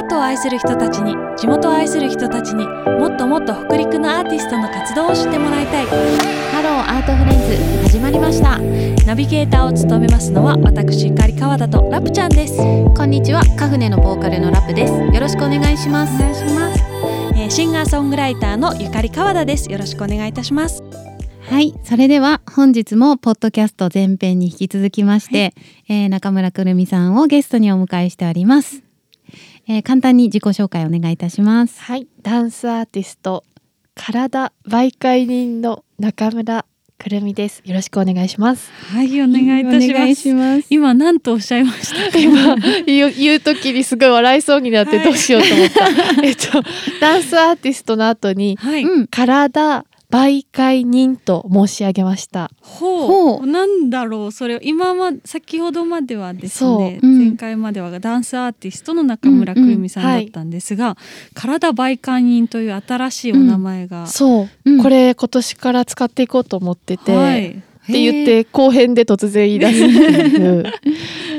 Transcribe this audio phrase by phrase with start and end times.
[0.00, 5.86] アートを愛する人たちに地元を愛する人たちにもっともっと北陸のアーティストの活動を知ってもらいたい。
[5.86, 8.58] Hello Art Friends 始まりました。
[9.06, 12.56] ナビゲーターを務めますのは私ゆかり川田とラプちゃんです。
[12.96, 14.92] こんにちはカフネのボーカルのラプです。
[14.94, 16.14] よろしくお願いします。
[16.14, 16.82] お願いします、
[17.36, 19.70] えーシンガーソングライターのゆかり川田です。
[19.70, 20.82] よろしくお願いいたします。
[21.42, 25.52] はい、それでは本日もポッドキャスト前編に引き続きまして、
[25.90, 28.89] えー中村くるみさんをゲストにお迎えしております。
[29.72, 31.80] えー簡単に自己紹介お願いいたします。
[31.80, 33.44] はい、ダンスアーティスト
[33.94, 36.64] 体媒介人の中村
[36.98, 37.62] くるみです。
[37.64, 38.68] よろしくお願いします。
[38.92, 39.80] はいお願いいた
[40.16, 40.66] します。
[40.70, 42.10] 今何とおっしゃいました？
[42.10, 45.88] か 今言う言う時にすごい笑いそうになってはいどうしようと思った。
[46.26, 46.62] えっと
[47.00, 52.50] ダンスアーティストの後にはい、うん、体媒介人と申し上げました。
[52.60, 53.46] ほほう。
[53.46, 54.58] なんだろうそれ。
[54.62, 57.08] 今ま先ほどまではですね、そう。
[57.08, 57.18] うん。
[57.18, 60.96] 前回まではダンスアーティストの中村くるみさんだったんですが、
[61.34, 64.82] 体媒介人という新しいお名前が、そう、うん。
[64.82, 67.14] これ今年から使っていこうと思ってて。
[67.14, 69.84] はい、って言って後編で突然言い出す。
[69.84, 70.64] っていう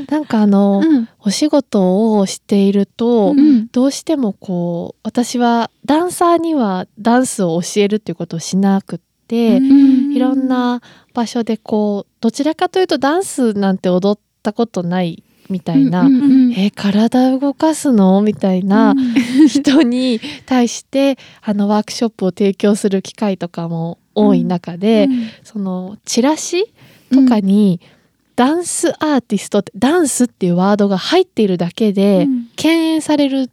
[0.09, 10.13] なんかあの、うん、お仕事をしていると、うん、どうしてもこう私はダンサーにはダンスを教えるっていうことをしなくって、うん。
[10.13, 10.81] いろんな
[11.13, 16.51] 場所でこうどちらかというとダンスなんて踊ったことないみたいな、うんうんうん。
[16.51, 18.93] えー体動かすのみたいな
[19.47, 25.07] 人に対してあのワークショップを提供する機会とかも多い中で、
[25.43, 26.65] そのチラシ
[27.13, 27.79] とかに、
[28.35, 32.47] ダンスアーティストってダンスっていうワードが入っているだけで、うん。
[32.55, 33.51] 敬遠される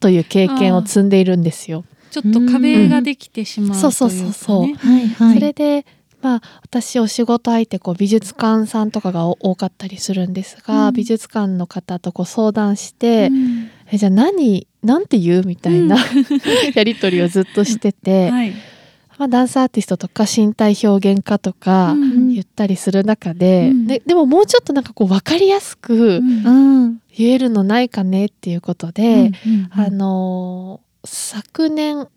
[0.00, 1.84] という経験を積んでいるんですよ。
[2.10, 3.80] ちょっと壁ができてしまううか、ね。
[3.80, 4.60] そうそうそうそう。
[4.62, 5.34] はいはい。
[5.34, 5.86] それで
[6.22, 10.94] まあ私お仕事相手こう美術館さんとかが多かったりするんですが、うん。
[10.94, 13.70] 美術館の方とこう相談して、うん。
[13.90, 15.46] えじゃあ何なんて言う？
[15.46, 15.96] みたいな、
[16.74, 18.52] やり取りをずっとしてて、はい、
[19.18, 22.28] まあ、ダンスアーティストとか身体表現家とかうん。
[22.28, 23.86] 言ったりする中で、うん。
[23.86, 29.30] ででももうちょっとなんかこう分かりやすくうん、言えるのないかねっていうことで、
[29.70, 32.08] あのー昨年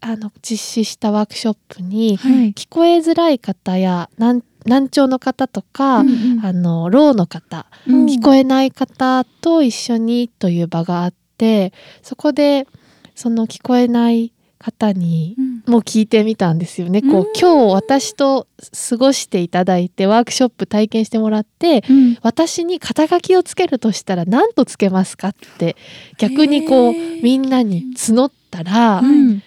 [0.00, 6.44] あの実施したワークショップにはい、聞こえづらい方や難難聴の方とか、うんうん。
[6.44, 8.06] あのろうの方、うん。
[8.06, 11.72] 聞こえない方と一緒にという場があって
[12.02, 12.66] そこで
[13.14, 15.50] その聞こえない方にうん。
[15.66, 17.00] もう聞いてみたんですよね。
[17.02, 17.16] こうん。
[17.22, 18.46] う今日私と
[18.88, 22.18] 過ごしていただいてワークショップ体験してもらってうん。
[22.22, 25.76] 私に肩書きをつけるとしたら何とつけますかって
[26.18, 29.42] 逆にこうみんなに募ったらううん。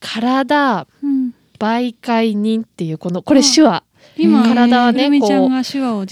[0.00, 1.34] 体うん。
[1.58, 3.84] 媒介人っていうこのこれ手話。
[4.16, 6.06] 今体はねこう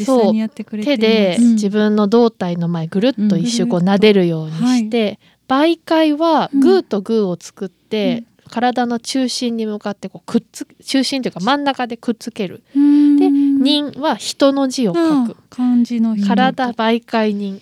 [0.84, 12.62] 手で自分の胴体の前ぐるっと一周こううん撫でるようにして媒介はグーとグーを作って体の中心に向かってこうくっつ中心というか真ん中でくっつける。
[12.74, 15.36] で人は人の字を書く。
[15.50, 17.60] 漢字の人体媒介人。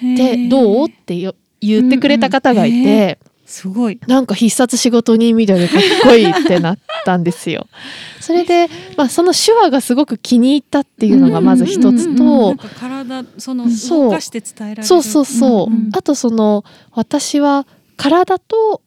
[0.00, 0.88] へでーどう？
[0.88, 2.84] ってよ言ってくれた方がいうんうん。
[2.84, 3.18] て、
[3.52, 4.00] すごい。
[4.06, 7.66] なんか必殺仕事人みたいでかっこいいってなったんですよ。
[8.18, 12.00] それで、まあ、その手話がすごく気に入ったっていうのがまず一つうんうん。
[12.48, 14.84] うんと体その動かして伝えられる。
[14.84, 17.66] そうそうそう、んんあとその私は
[17.98, 18.80] 体と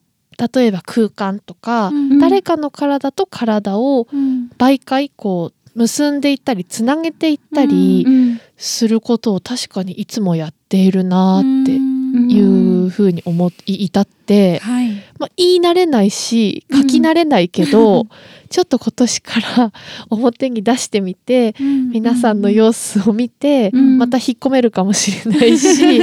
[0.54, 4.50] 例えば空間とか、うん誰かの体と体をうん。
[4.58, 8.42] 媒介こう結んでいったりつなげていったりうん。
[8.58, 14.90] することを確かにいつもやっているなーってうんいうふうに思いたって、はい。
[15.20, 18.08] まあ、言い慣れないし書き慣れないけど、
[18.50, 19.74] ちょっと今年から
[20.10, 23.98] 表に出してみて皆さんの様子を見て、うん。
[23.98, 26.00] また引っ込めるかもしれないし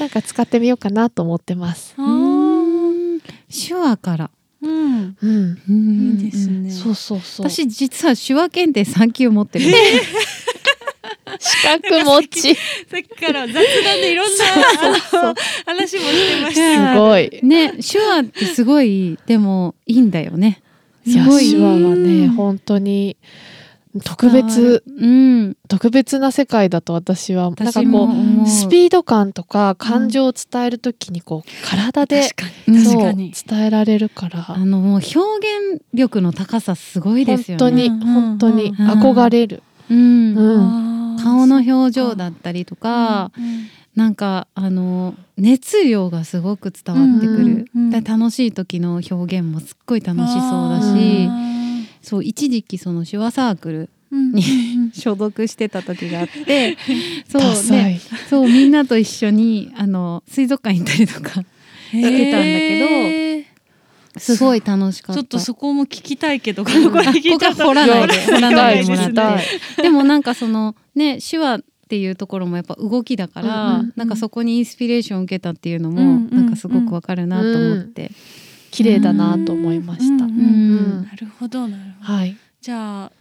[0.00, 1.94] なんか使ってみようかなと思ってます。
[3.48, 4.30] 手話から、
[4.62, 5.58] うん、うん。
[5.68, 6.18] うん。
[6.20, 6.70] いいですね。
[6.70, 7.48] そうそうそう。
[7.48, 9.66] 私実は手話検定3級持ってる。
[9.66, 9.76] ん で
[11.38, 12.54] 資格持ち。
[12.54, 13.62] すさっきから雑談
[14.00, 14.44] でいろんな
[15.24, 15.34] あの
[15.66, 16.94] 話もしてました。
[16.94, 17.40] がごい。
[17.42, 20.62] ね手話ってすごいでもいいんだよね。
[21.04, 21.50] いやすごい。
[21.50, 22.20] 手話はうん。
[22.22, 23.16] ね本当に
[24.04, 25.56] 特別うん。
[25.68, 28.42] 特別な世界だと私はなんかこ思う。
[28.44, 33.32] うスピード感とか感情を伝えるときにこう体で確かうんにそう確かに。
[33.48, 34.44] 伝えられるから。
[34.50, 37.58] あのもう表現力の高さすごいですよね。
[37.58, 38.90] 本当にうん本当にうん。
[39.14, 39.62] 憧れる。
[39.88, 43.66] 顔の表情だったりとか、うん。
[43.96, 47.38] なんかあの熱量がすごく伝わってくる、
[47.74, 51.86] うんうん楽しい時の表現もすっごい楽しそうだあしー。
[52.02, 54.42] そう一時期その手話サークルうんに
[54.92, 56.76] 所属してた時があって
[57.26, 58.28] そうねい。
[58.28, 63.55] そうみんなと一緒にあの水族館行ったりとかしてたんだけど
[64.18, 65.20] すごい楽しかった。
[65.20, 67.64] ちょっとそこも聞きたいけど こうんこで聞いちゃった。
[67.64, 69.36] 掘らないで掘らないでも
[69.82, 78.10] でもなんかそのね手話っていうところもやっぱ動きだから、なんかそこにインスピレーションを受けたっていうのも、なんかすごくわかるなと思って、
[78.72, 80.26] 綺麗だなと思いました。
[80.26, 82.12] なるほどなるほど。
[82.12, 82.36] はい。
[82.60, 83.12] じゃあ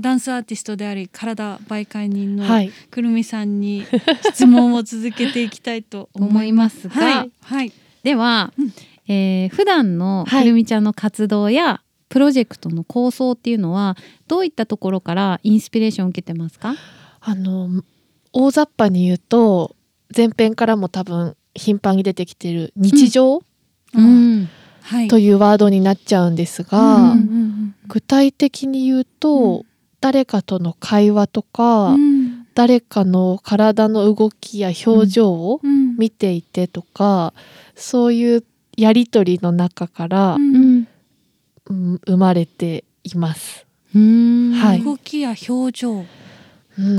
[0.00, 2.70] ダンスアーティストであり体媒介人のはい。
[2.90, 3.84] くるみさんに
[4.32, 7.30] 質問を続けていきたいと思 思いいまますが、はい。
[7.42, 7.72] はい。
[8.04, 8.72] では、うん
[9.08, 10.44] えー普段のはい。
[10.44, 13.96] くるみちゃんの活動やプロジェクトの構想っていうのは
[14.28, 16.74] どういったところからインスピレーションを受けてますか？
[17.20, 17.82] あの
[18.32, 19.74] 大雑把に言うと
[20.16, 23.42] 前編からも多分頻繁に出てきてる日常
[23.94, 24.48] うん。
[24.82, 25.08] はい。
[25.08, 29.66] というワードになっちゃうんですが、うんうんうん具体的に言うと、うん。
[30.00, 32.46] 誰かとの会話とか、うん。
[32.54, 35.96] 誰かの体の動きや表情をうん。
[35.96, 37.32] 見ていてとか、
[37.74, 38.44] そういう
[38.78, 40.54] やり取りの中からう、ん。
[40.54, 40.88] うん
[41.66, 43.66] うん生まれています。
[43.94, 44.52] うん。
[44.52, 44.82] はい。
[44.82, 45.92] 動きや表情。
[45.92, 46.98] うん。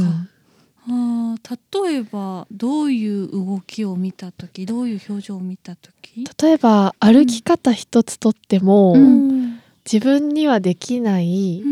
[0.88, 6.26] あー例えばどういう動きを見た時どういう表情を見た時？
[6.42, 9.60] 例えば歩き方一つとっても、うん。
[9.92, 11.64] 自分にはできない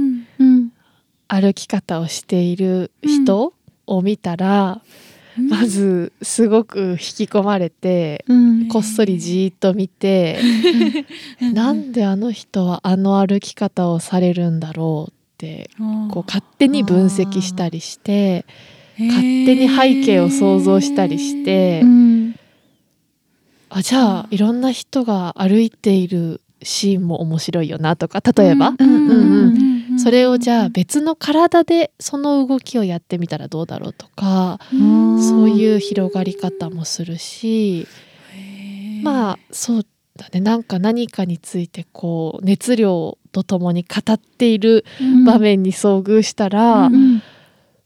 [1.28, 3.54] 歩き方をしている人
[3.86, 4.82] を見たら、うん
[5.38, 8.68] まずすごく引き込まれて、うん。
[8.68, 10.40] こっそりじーっと見て、
[11.42, 11.54] うん。
[11.54, 15.70] なんであの人はあの歩き方をされるんだろうって
[16.12, 18.46] こう勝手に分析したりして
[18.98, 22.36] 勝手に背景を想像したりしてうん。
[23.70, 35.24] あじゃあいろんな人が歩いているシーンも面白いよなとか例えば、うんうんうんそれをじゃあ別の体でその動きをやってみたらどうだろうとか、うん。
[35.24, 37.88] そういう広がり方もするし、
[39.04, 39.86] まあそう
[40.16, 40.42] だね。
[40.42, 45.26] なんか何かについてこう熱量とともに語っているうん。
[45.26, 47.22] 場面に遭遇したら、うん。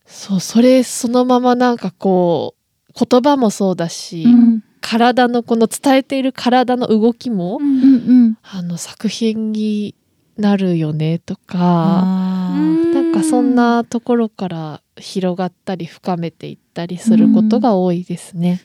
[0.06, 2.56] そうそれそのままなんかこ
[2.90, 4.63] う言葉もそうだし、うん。
[4.81, 8.38] 体のこの伝えている体の動きも、うんうんうん。
[8.44, 9.96] あの作品に
[10.38, 18.62] なるよねとか、なんかそんなところから広がったり深めていったりすることが多いですね。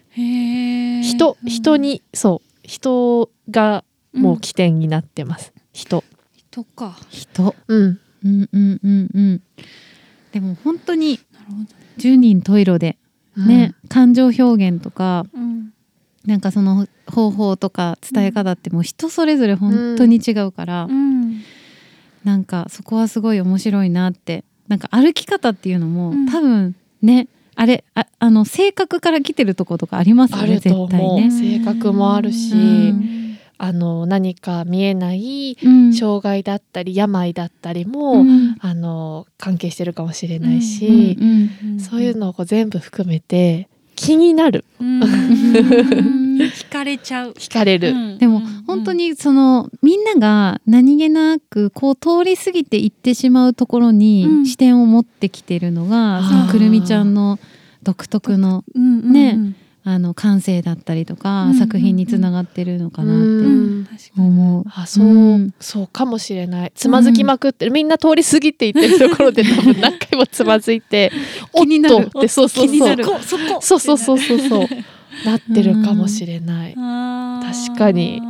[1.03, 5.53] 人人にそう人がもう起点になってます。
[5.73, 6.05] 人。
[6.35, 6.97] 人か。
[7.11, 7.55] 人。
[7.69, 8.01] うん。
[8.25, 9.43] うんうんうんうん。
[10.33, 11.21] でも本当に
[11.97, 12.97] 十人十色で
[13.37, 15.73] ね、感情表現とかうん。
[16.27, 21.41] なんかその方法とか伝え方ってもう人それぞれ本当に違うから、うん
[22.27, 24.43] なんかそこはすごい面白いなって。
[24.67, 26.27] なんか歩き方っていうのも、うん。
[26.27, 31.21] 多分ねあれああの性格から来てるとことかありますよねあると絶対思う。
[31.21, 31.31] ね。
[31.31, 33.39] 性格もあるし、うん。
[33.59, 35.95] あの何か見えないうん。
[35.95, 38.57] 障害だったり病だったりも、うん。
[38.59, 44.65] あの関係してるかもしれないし、うんうんそういうのをこう全部含めて気になる
[46.37, 46.43] うん。
[46.43, 47.33] うん惹かれちゃう。
[47.33, 48.19] 惹かれる、うん。
[48.19, 48.45] でもうん。
[48.67, 53.99] 本当にそのみんなが何気なくこう通り過ぎていってしまうところうん。
[53.99, 57.39] に視点を持ってきてるのが、そのくるみちゃんの
[57.83, 59.57] 独特のねうん
[59.89, 64.65] あの感性だったりとか、うん作品につながってるのかなうって思う。
[64.69, 65.55] あそう、うん。
[65.61, 66.73] そうかもしれない。
[66.75, 71.13] つまずきまくってる、みんな通り過ぎていってるところで多分何回もつまずいて
[71.53, 72.11] おっ 気になる。
[72.11, 72.69] とってそうそうそう。
[72.69, 73.05] 気になる。
[73.05, 73.61] そこそこ。
[73.63, 74.69] そうそうそうそうそう。
[75.25, 78.21] なってるかもしれない、確かに。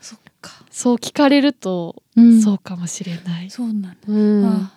[0.00, 0.64] そっか。
[0.70, 2.40] そう聞かれると、うん。
[2.40, 4.46] そうかもしれない、そうなんだ、うん。
[4.46, 4.72] あ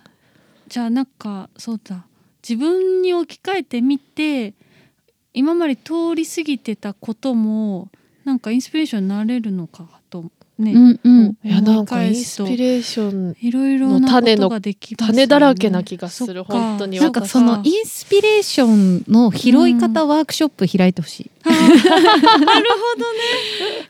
[0.67, 2.05] じゃあなんかそうだ。
[2.48, 4.53] 自分に置き換えてみて
[5.34, 7.90] 今まで通り過ぎてたことも
[8.24, 10.25] なんかインスピレーションになれるのかと
[10.58, 11.38] ね、うんうん。
[11.44, 15.13] いやなんかインスピレーションいろいろなことができますよね。
[15.13, 17.00] 種だらけな気がする本当に。
[17.00, 21.32] なんかそのインスピレーションの拾い方ワークショップ開いてほしい。
[21.46, 23.20] あー なるほどね。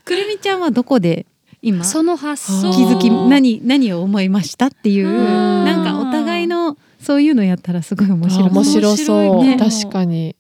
[0.06, 1.26] くるみちゃんはどこで
[1.62, 2.72] 今その発想。
[2.72, 5.08] 気づき何何を思いましたっていう。
[5.08, 5.66] うん。
[5.66, 8.48] なんかお互いのそういうのやったらすごい面白い。
[8.48, 9.18] あ面白そう。
[9.18, 9.58] 面白いね。
[9.58, 10.38] 確かに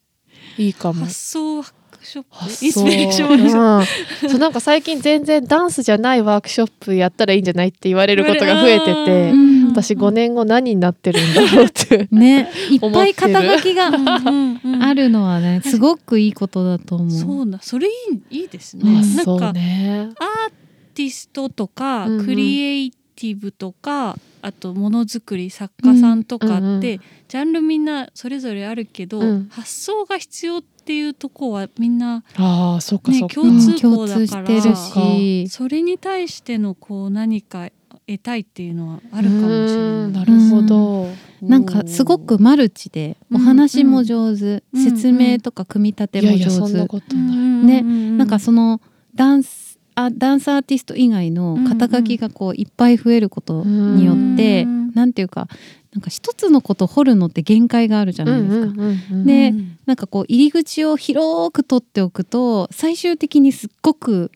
[0.57, 1.05] いいかも。
[1.05, 2.35] 発想ワークショップ？
[2.35, 3.29] 発インスピレーション。
[3.29, 9.53] ワークショップうん、そうなんか最近全然ダンスじゃないワークショップやったらいいんじゃないって言われることが増えててうん。
[9.73, 12.07] 私5年後何になってるんだろうって。
[12.13, 12.51] ね。
[12.69, 13.87] いっぱい肩書きが。
[13.89, 14.83] うんうんうん。
[14.83, 17.11] あるのはねすごくいいことだと思う。
[17.11, 17.59] そうだ。
[17.61, 17.91] それい
[18.29, 20.51] いいいですね、そうかねアー
[20.93, 22.25] ティストとか、うんうん。
[22.25, 26.99] クリエイティブとかあとものづくり作家さんとかって、うんうんうん
[27.33, 29.47] ジャンルみんなそれぞれあるけど、うん。
[29.49, 35.47] 発想が必要っっていうとこはみんな、ああそうか共通項だから共通してるし。
[35.47, 37.69] それに対してのこう何か
[38.05, 40.09] 得たいっていうのはあるかもしれうない。
[40.09, 41.07] んなるほど、
[41.41, 48.81] なんかすごくマルチでお話も上手、うん説明とか組み立ても上手、んなことない、ねねなんかその
[49.15, 49.62] ダンス
[49.95, 54.93] あダンスアーティスト以外の肩書きがこういっぱい増えることによって、うん。
[54.93, 55.47] なんていうか
[55.93, 58.67] なんか一つのこと掘るのって限界があるじゃないですか。
[58.67, 59.77] うんうんうんでうん。
[59.85, 64.31] なんかこう入り口を広く取っておくと最終的にすっごく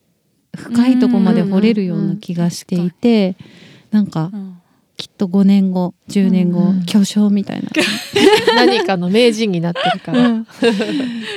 [0.56, 3.36] 深いとこまで掘れるような気がしていて、
[3.90, 4.57] なんかうん
[4.98, 7.70] きっと5年後10年後、うん巨匠みたいな。
[8.56, 10.44] 何かの名人になってるから、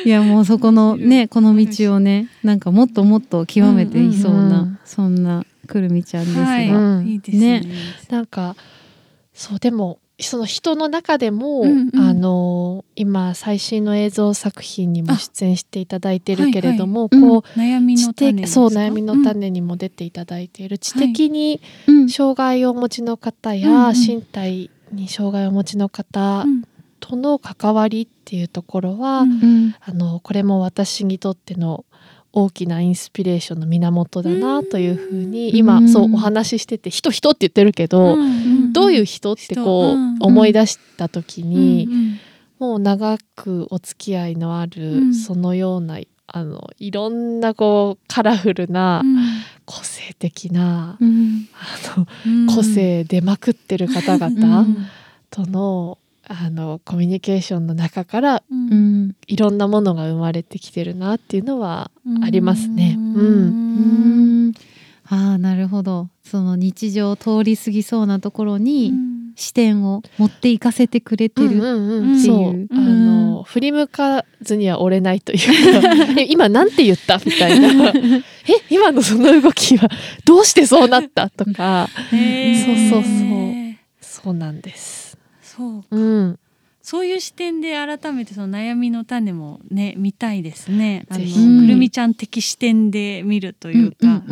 [0.04, 4.80] いやもうそこの ねこの道をねなんかもっともっと極めていそうな、うんうんうん。
[4.84, 7.60] そんなくるみちゃんですが、はい、うんいいですね。
[7.60, 7.68] ね。
[8.10, 8.56] なんか
[9.34, 12.00] そうでもその人の中でも、うんうん。
[12.00, 17.30] あの今最新の映像作品にも出演していただいてるけれども、はいはい。
[17.30, 20.78] こう、悩み知の種そう悩みの種にも出ていただいている。
[20.78, 22.10] 知的にうん。
[22.10, 23.94] 障害をお持ちの方や、うんうん。
[23.96, 26.64] 身体に障害をお持ちの方うん。
[27.00, 29.76] との関わりっていうところは、うんうん。
[29.82, 31.86] あのこれも私にとっての
[32.34, 35.90] 大きなインスピレーションの源だなというふうに今、うん。
[35.90, 38.74] そうお話ししてて人人って言ってるけど、ん。
[38.74, 39.96] どういう人ってこう、
[40.26, 42.20] 思い出した時に、うん。
[42.60, 45.14] もう長くお付き合いのある、うん。
[45.14, 46.00] そのような
[46.34, 49.18] あのいろんなこうカラフルな、うん。
[49.66, 51.48] 個性的な、うん。
[51.54, 52.48] あのうん。
[52.48, 54.88] 個性出まくってる方う々ん。
[55.30, 55.98] との,、
[56.34, 58.70] あのコミュニケーションの中からうん。
[58.72, 61.90] うんいろんなものが生まれてきてるなっていうのは
[62.24, 62.96] ありますね。
[62.98, 63.16] うん。
[63.16, 64.54] うん。
[65.08, 66.10] ああなるほど。
[66.24, 68.94] その日常通り過ぎそうなところに
[69.36, 72.20] 視点を持っていかせてくれてる、っていう。
[72.20, 73.36] そう、あうん。
[73.38, 75.90] の振り向かずには折れないというか
[76.22, 77.18] え今なんて言った？
[77.26, 77.90] みたいな。
[77.92, 77.94] え
[78.70, 79.90] 今のその動きは
[80.26, 81.30] どうしてそうなった？
[81.30, 81.90] とか。
[82.10, 82.20] そう
[82.90, 83.62] そうそう。
[84.02, 85.11] そうなんです。
[85.62, 86.40] そううん、
[86.82, 91.06] そういう視点で改めてその悩みの種もね見たいですね。
[91.10, 94.24] あのくるみちゃん的視点で見るというか、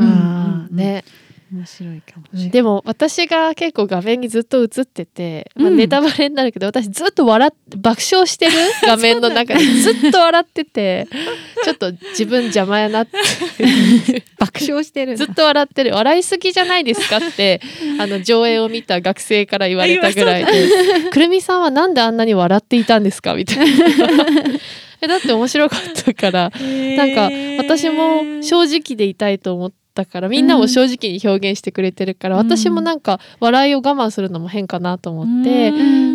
[0.72, 1.04] ね、
[1.52, 2.50] 面白いかもしれない。
[2.52, 5.78] でも私が結構画面にずっと映ってて、まあ、うん。
[5.78, 8.52] ネタバレになるけど、私ずっと笑っ爆笑してる
[8.84, 11.08] 画面の中でずっと笑ってて
[11.64, 13.18] ちょっと自分邪魔やなって。
[14.38, 15.94] 爆笑してるずっと笑ってる。
[15.94, 17.62] 笑いすぎじゃないですかって
[18.00, 20.70] あの上映を見た学生から言われたぐらいで
[21.12, 23.66] 「くるみさんはなんであんなに笑っていたんですか?」みたいな。
[25.02, 29.72] えだって面白かったからなんか私も正直でいたいと思っ
[30.06, 32.48] たからみんなも正直に表現してくれてるから、うん。
[32.48, 35.72] 私もなんか笑いを我慢するのも変かなと思って、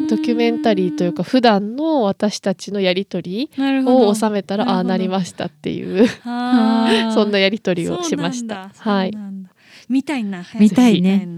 [0.08, 8.70] ドキュメンタリーというか普段の私たちのやり取りを収めたらああなりましたっていうそんなやり取りをしました。
[8.78, 9.50] はいそうなんだ。
[9.88, 10.44] 見たいな。
[10.58, 11.28] 見たいね。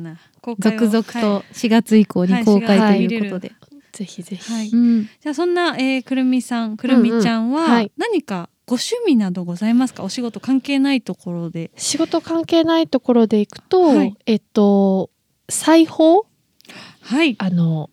[0.59, 1.55] 続々とはい。
[1.55, 3.53] 4月以降に公開ということで、
[3.93, 4.69] ぜひぜひ、はい。
[4.69, 7.73] うんじゃあそんな、えー、くるみさんくるみちゃんは、うんうん。
[7.73, 7.93] はい。
[7.97, 10.03] 何かご趣味などございますか？
[10.03, 11.71] お仕事関係ないところで。
[11.77, 14.17] 仕事関係ないところでいくと、はい。
[14.27, 15.11] えっと
[15.49, 16.27] 裁縫？
[17.01, 17.37] はい。
[17.39, 17.91] あの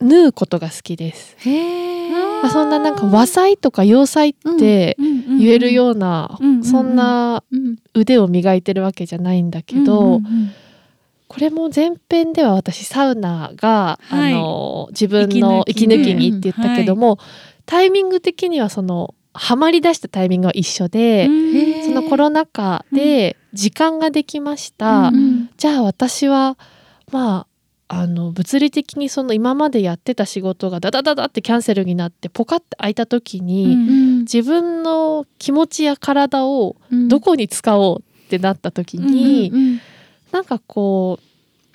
[0.00, 1.36] 縫うことが好きです。
[1.40, 2.10] へえ
[2.42, 10.50] まあ、そんななんか和裁とか洋裁って言えるような、うんうんうんそんなうん腕を磨いてるわけじゃないんだけど、うんうんうん
[11.26, 14.32] これも前編では私サウナが、はい。
[14.32, 16.10] あの自分の息息抜き。
[16.12, 17.18] 抜きにって言ったけども、
[17.66, 21.28] タイミング的にはそのハマり出したタイミングは一緒で、
[21.84, 25.50] そのコロナ禍で時間ができました、うん。
[25.56, 26.56] じゃあ私は
[27.10, 27.46] ま
[27.88, 37.08] ああの物理的にその今までやってた仕事がダダダダってキャンセルになってポカって開いた時に、うん自分の気持ちや体をうん。
[37.08, 39.80] どこに使おうってなった時に、うん
[40.32, 41.24] なんかこう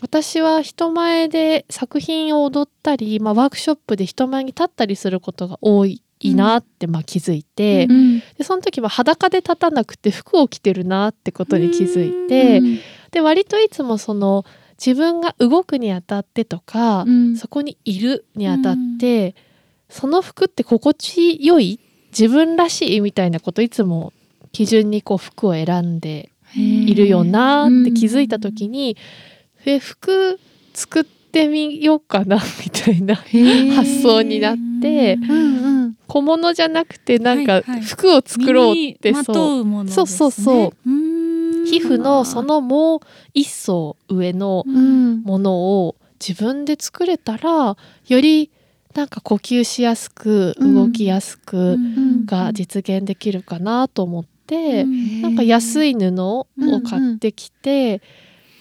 [0.01, 5.85] 私は人前で作品を踊ったり、まあ、ワークショップで人前に立ったりすることが多
[6.19, 12.79] いなってまあ気づいて、うんでその時は裸で立たなくて服を着てるなってことに気づいて、うん
[13.11, 14.45] で割といつもその
[14.83, 17.35] 自分が動くにあたってとか、うん。
[17.35, 19.35] そこにいるにあたって、
[19.89, 21.79] その服って心地よい
[22.11, 24.13] 自分らしいみたいなこといつも
[24.51, 28.95] 基準にこう服を選んでいるよなって気づいた時に、
[29.65, 30.39] え服
[30.73, 35.48] 作ってみようかなみたいな発想になってうんうん
[36.09, 39.87] 小物じゃなくてなんか服を作ろうってそう。
[39.87, 40.89] そうそうそう。
[40.89, 41.65] うん。
[41.65, 42.99] 皮膚のそのもう
[43.35, 48.49] 一層上のうんものを自分で作れたらより
[48.95, 50.73] なんか呼吸しやすくうん。
[50.73, 52.25] 動きやすくん。
[52.25, 55.21] が実現できるかなと思って、うん。
[55.21, 56.47] なんか安いい布を
[56.89, 58.01] 買ってきて、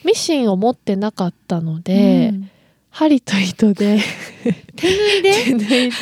[0.04, 2.50] ミシンを持ってなかったので、うん
[2.98, 4.00] 針と糸で。
[4.74, 5.32] 手縫いで？
[5.44, 5.92] 手縫いで。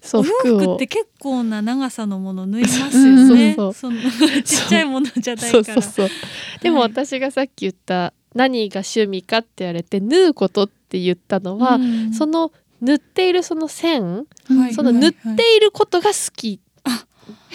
[0.00, 0.60] そう服を。
[0.60, 2.74] 服って結構な長さのもの縫います
[3.04, 3.54] よね。
[3.56, 5.64] そうそのちっちゃいものじゃないから。
[5.64, 6.08] そうそうそう。
[6.62, 12.12] でも私がさっき言った何が趣味かって言われて縫うことって言ったのは、うん。
[12.14, 16.60] その縫っているその線、はいその縫っていることが好き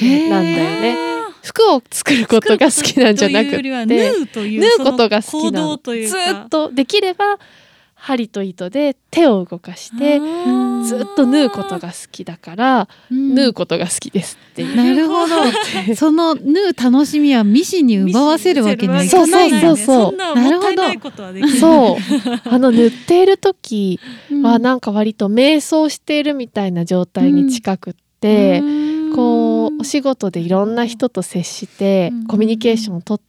[0.01, 0.97] なんだよね。
[1.43, 3.83] 服を作ることが好きなんじゃなくて縫
[4.23, 5.77] うという縫うことが好きなの。
[5.77, 7.39] ずかっとできれば
[7.99, 10.19] 針と糸で手を動かして
[10.85, 14.75] ずっと縫うことが好きだから縫うことが好きですっていう。
[14.75, 15.35] なるほど。
[15.95, 19.49] その縫う楽しみはミシンに奪わせるわけにはいかない。
[19.49, 20.15] そうそうそう。
[20.15, 21.57] なもったいないことはできない。
[21.57, 22.49] そう。
[22.49, 23.99] あの縫っている時
[24.31, 28.61] うんはなんか割と瞑想しているみたいな状態に近くって、
[29.13, 32.27] こうお仕事でいろんな人と接してうん。
[32.27, 33.21] コミュニケーションをとっ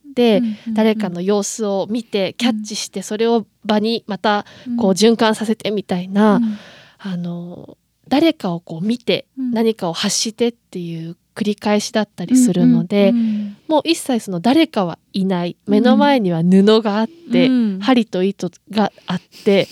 [0.72, 4.44] 誰かの様子を見てキャッチしてそれを場にまた
[4.78, 6.58] こう循環させてみたいな、うん。
[6.98, 9.52] あの誰かをこう見てうん。
[9.52, 15.56] 何かを発してっていう繰り返しだったりするので、うんもう一切その誰かはいない。
[15.68, 17.78] 目の前には布があって、うん。
[17.78, 19.68] 針と糸があって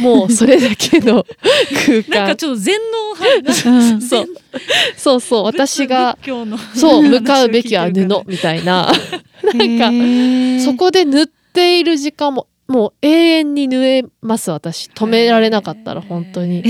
[0.00, 1.26] もうそれだけの
[1.86, 2.10] 空間。
[2.14, 4.26] なんかちょっと全能派うん そう。
[4.96, 5.44] そうそう。
[5.44, 6.16] 私が
[6.74, 8.90] そう向かうべきは布みたいな。
[9.44, 14.88] なんかそこで縫っている時間ももう永遠に縫えます私。
[14.88, 16.64] 止められなかったら本当に。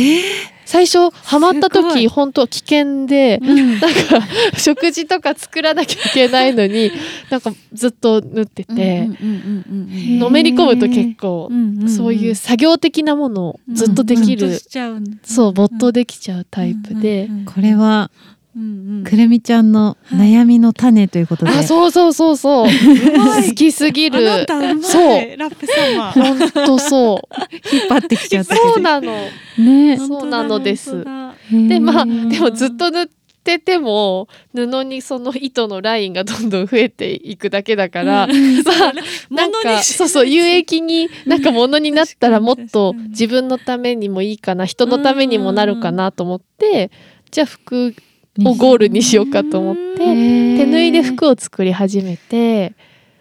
[0.64, 3.78] 最初ハマった時本当危険でうん。
[3.78, 3.98] なんか
[4.58, 6.90] 食事とか作らなきゃいけないのに
[7.30, 14.52] なんかずっと縫ってて、のめり込むと結構うんそういう作業的なものをずっとできる、うん。
[14.52, 15.20] うん。
[15.22, 17.44] そう没頭できちゃうタイプで、うんうんうん。
[17.44, 18.10] これは
[18.54, 19.04] うんうん。
[19.04, 22.66] くるみちゃんの悩みの種ということで、あそうそうそうそう。
[22.66, 24.46] 好きすぎる。
[24.82, 25.36] そう。
[25.36, 27.74] ラップ様ほんとそう。
[27.74, 29.12] 引っ張ってきちゃったそうなの。
[29.58, 29.96] ね。
[29.96, 31.04] そうなのです。
[31.50, 33.06] でまあでもずっと塗っ
[33.44, 38.62] てても布にその糸のラインがどんどん増えていくだけだから、うん。
[38.62, 38.72] ま
[39.44, 46.90] あなんかそうそう有益になんかものになったらもっと自分のためにもいいかな人のためにもなるかなと思って
[47.30, 47.94] じゃあ服
[48.40, 52.74] をゴールにしようかと思って手縫いで服を作り始めて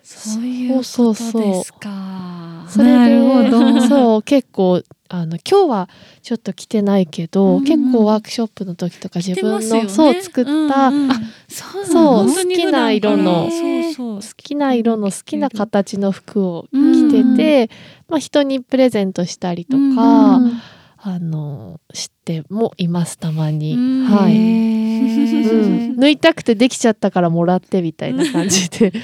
[0.04, 1.32] そういうことそうそう。
[1.32, 5.90] そうですかそれでそう結構あの今日は
[6.22, 9.90] ちょっと着てないけど、うん結構ワークショップの時とか自分の、ね。
[9.90, 10.56] そう作った、う
[10.92, 11.12] んうん。
[11.12, 17.74] あそう好きな色の好きな色の好きな形の服をうん着てて、
[18.08, 20.62] まあ、人にプレゼントしたりとか、うん
[21.04, 23.74] あのしてもいますたまに。
[23.74, 24.06] うん。
[24.06, 24.36] はい。
[24.36, 28.94] へうーん、縫いたくてできちゃったからもらってみたいな感じで。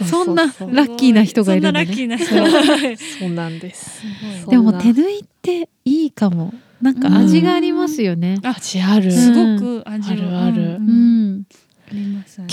[0.00, 0.50] うそんなラ
[0.84, 1.86] ッキーな人がいるんだね。
[1.86, 2.96] そんなラッキーな人はい。
[2.96, 3.58] そうなん。
[3.58, 4.02] です。
[4.48, 6.52] でも手縫いっていいかも。
[6.82, 9.10] なんか味がありますよね、味ある。
[9.10, 10.62] すごく味はあるある。
[10.74, 11.44] うん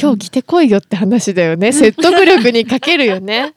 [0.03, 1.71] 今日着てこいよって話だよね。
[1.71, 3.53] 説得力に欠けるよね。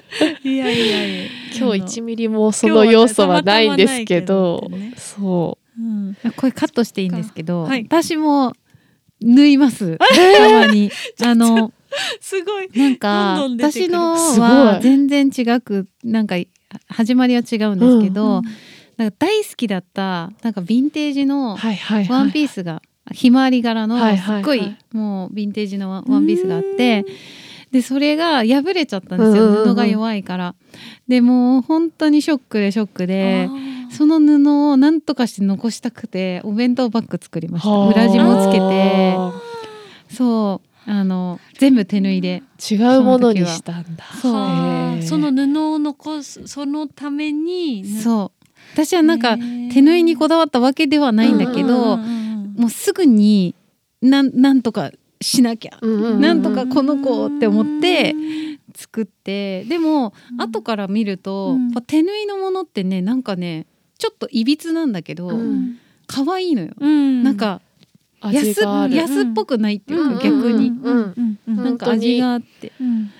[0.42, 1.30] いやいやいや。
[1.54, 4.66] 今日1ミリもその要素はないんですけど。
[4.70, 5.82] ねそう。
[5.82, 7.84] んこれカットしていいんですけど、はい。
[7.84, 8.54] 私も
[9.20, 9.98] 縫います。
[10.38, 10.90] たまに。
[11.22, 11.70] あの
[12.18, 12.70] すごい。
[12.74, 14.82] なんか私のすごはい。
[14.82, 16.36] 全然違くなんか
[16.88, 18.42] 始まりは違うんですけど、うん
[18.96, 21.26] なんか大好きだったなんかヴィンテージう。
[21.26, 22.18] のはいはいはい。
[22.18, 22.82] ワンピースが、
[23.12, 24.42] ひまわり柄のはいはいはい。
[24.42, 27.04] すっごいもうヴィンテージのワワンピースがあって
[27.70, 29.68] でそれが破れちゃったんですよ、うんうんうん。
[29.68, 30.54] 布が弱いから。
[31.08, 33.48] でもう本当にショックでショックで
[33.90, 37.68] その布を何とかして残したくてお弁当バッグ作りました。
[37.70, 37.88] はあ。
[37.88, 39.16] 裏地もつけて。
[40.14, 40.66] そう。
[40.86, 44.04] あの全部手縫いで違うものにしたんだ。
[44.20, 45.02] そう。
[45.02, 48.46] その布を残すそのためにそう。
[48.74, 51.98] 私はなんか手手縫いにこだわったわけではないんだけど、
[52.60, 53.54] もうすぐに
[54.02, 54.90] なんなんとか
[55.22, 58.14] しなきゃなんとかこの子って思って
[58.74, 61.72] 作ってでも、後から見ると、うん。
[61.86, 63.66] 手縫いのものってねなんかね
[63.98, 65.78] ちょっといびつなんだけど、うん。
[66.06, 67.22] 可愛いのよ、うん。
[67.22, 67.60] なんか
[68.20, 68.62] 安。
[68.90, 70.18] 安っぽくないっていうか、うん。
[70.18, 70.70] 逆に、
[71.46, 72.72] なんか味があって。
[72.80, 73.10] うん。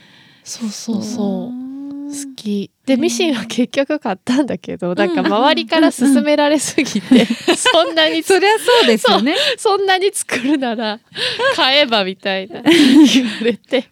[0.45, 1.71] そうそうそう。
[2.11, 9.37] 好好きでミシンは結局買ったんだけどなんか周りから勧められすぎてそんなに そりゃそうですよね。
[9.57, 10.99] そんなに作るなら
[11.55, 13.85] 買えばみたいな言われて。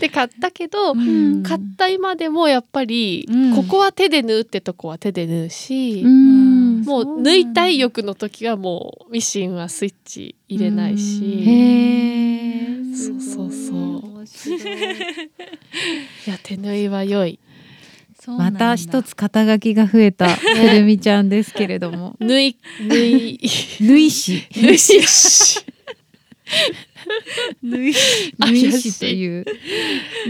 [0.00, 1.44] で買ったけど、うん。
[1.44, 3.54] 買った今でもやっぱり、うん。
[3.54, 6.82] ここは手で縫うってとこは手で縫うし、うん。
[6.82, 11.44] もう抜いたい欲の時はもうミシンはスイッチ入れないし。
[11.46, 14.12] へえそうそうそう。
[14.24, 14.26] い。
[16.26, 17.38] いや手縫いは良い
[18.28, 22.16] また一つ肩書きが増えたてるみちゃんですけれども。
[22.20, 23.40] 縫 い縫い。
[23.80, 24.46] 縫い師。
[24.56, 25.60] 縫い師。
[27.62, 27.94] 縫い
[28.38, 29.44] 縫い師という。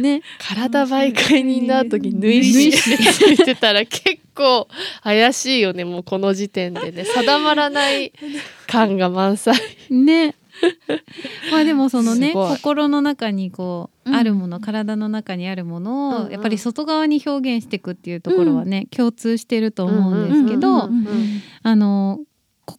[0.01, 0.23] ね。
[0.39, 2.69] 体媒介人の後に縫い師。
[2.69, 4.69] ってついてたら結構
[5.03, 5.85] 怪しいよね。
[5.85, 7.05] もうこの時点でね。
[7.05, 8.13] 定まらない
[8.67, 9.55] 感が満載。
[9.91, 10.35] ね
[11.51, 14.17] まあでもそのね心の中にこう、うん。
[14.17, 16.33] あるもの体の中にあるものを、うんうん。
[16.33, 22.21] やっぱり外側に表現していくっていうところはね、共通してると思うんですけど、うんうんうんあの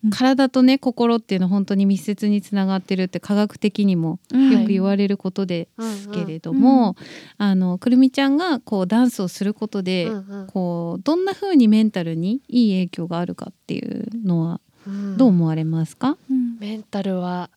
[0.09, 6.95] 体とね心っていうのは本当に密接につながってるって科学的にもよく言われることですけれども、
[7.37, 10.47] あのくるみちゃんがこうダンスをすることで、うんうん。
[10.47, 15.17] こうどんな風にメンタルにいい影響があるかっていうのはうん。
[15.17, 17.49] どう思われますか、うんメンタルは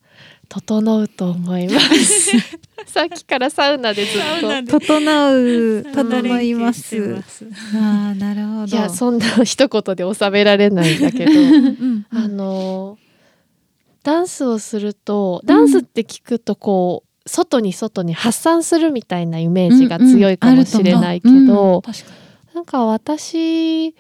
[0.49, 2.31] 整うと思います。
[2.87, 4.79] さっきからサウナでずっと。
[4.81, 7.23] 整う整います。
[7.75, 8.77] ああなるほど。
[8.77, 11.33] いやそんな一言で収められないんだけど。
[11.33, 12.99] うんあの
[14.03, 21.83] ダンスをするとダンスって聞くとこう、外に外に発散するみたいなイメージが強いかもしれないけど、うんうん。
[22.55, 23.93] なんか私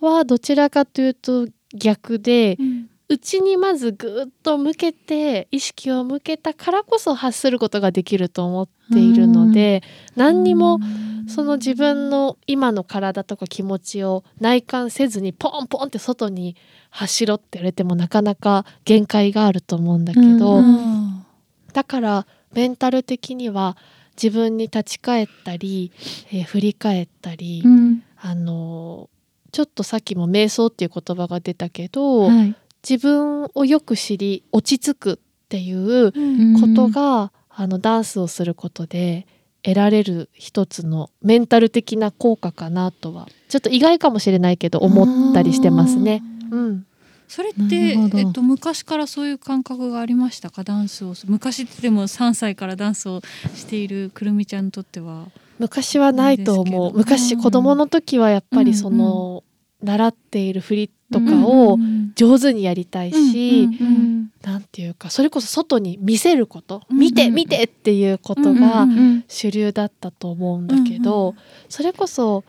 [0.00, 9.82] はどちらかというと逆でに内にまずぐっと向けて意識を向けたからこそ発することができると思っているので、
[10.16, 10.80] 何にも
[11.28, 16.56] その自分の今の体とか気持ちを内観せずにポンポンって外に
[16.90, 21.24] 走ろって言われてもなかなか限界があると思うんだけど、うん。
[21.72, 23.76] だからメンタル的には
[24.16, 25.92] 自分に立ち返ったり、
[26.32, 28.02] えー振り返ったり、うん。
[28.20, 29.14] あのー
[29.54, 32.56] ちょっとさっきも瞑想っていう言葉が出たけど、はい
[32.88, 36.20] 自分をよく知り落ち着くっていうう
[36.56, 36.60] ん。
[36.60, 39.26] ことが、あのダンスをすることで
[39.62, 46.20] 得られる一つのメンタル的な効果かなとはちょっと意外かもしれないけど思ったりしてますね。
[46.50, 46.86] うん、
[47.28, 50.64] それっなてえっと昔からそういう感覚がありましたか？
[50.64, 53.20] ダンスを昔って言っても3歳からダンスを
[53.54, 55.26] しているくるみちゃんにとっては。
[55.60, 56.92] 昔はないと思う。
[56.92, 59.44] 昔子供の時はやっぱりその、
[59.84, 61.78] 習っている振りとかを
[62.16, 68.86] 上手にやりたいし、うんうんなんていうかそれこそ外に見せること、うん見て見てっていうことうんが
[69.26, 71.36] 主流だったと思うんだけど、うん
[71.70, 72.44] それこそ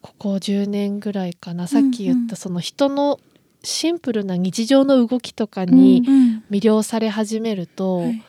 [0.00, 3.20] ここ10年ぐらいかなさっき言ったその人の
[3.62, 6.44] シンプルな日常の動きとかにうん。
[6.50, 8.22] 魅了され始めると、はい。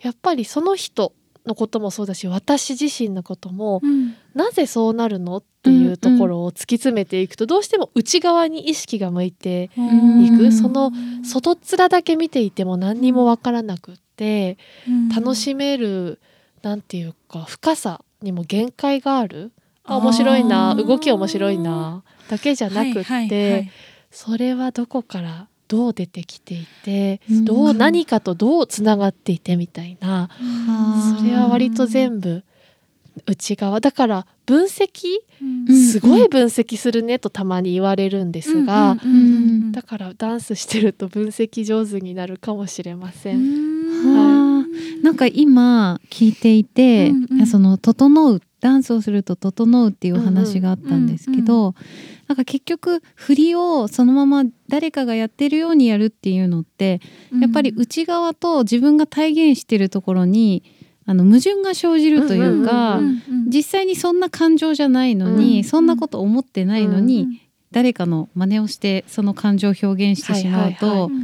[0.00, 1.12] やっぱりその人
[1.46, 4.14] のこともそうだし私自身のこともうん。
[4.34, 10.52] なぜそうなるのっていうところを突き詰めていくとどうしても内側に意識が向いてんいく。
[10.52, 10.92] その
[11.24, 14.58] 外っ面だけ見ていても何にもわからなくって
[15.14, 16.20] 楽しめる
[16.60, 19.52] なんていうか深さにも限界がある。
[19.84, 23.70] あ面白いな動き面白いなだけじゃなくって、はいはいはい。
[24.10, 27.44] それはどこからどう出てきていて、うん。
[27.44, 30.30] どう何かとどうつながっていてみたいな、
[31.18, 32.44] それは割と全部
[33.26, 33.80] 内側。
[33.80, 35.66] だから分析うん。
[35.68, 38.96] すごい分析するねとたまに言われるんですが、
[39.72, 43.38] だからダンスしてると分析上手になるかもしれません。
[43.38, 44.55] はあ
[45.02, 47.46] なんか今聞いていて、うんうん。
[47.46, 51.74] その整うダンスをすると整うっていうお話があったんですけど、
[52.26, 57.00] なんか結局振りをそのまま誰かがやってるようにやるっていうのって、
[57.40, 60.62] やっぱり内側と自分が体現してるところに
[61.06, 67.40] あの矛盾が生じるというか、うんうん実際にそんな感情じゃないのに、うんそんなこと思ってないのに、うん
[67.72, 71.16] 誰かの真似をしてその感情を表現してしまうと、はいはいは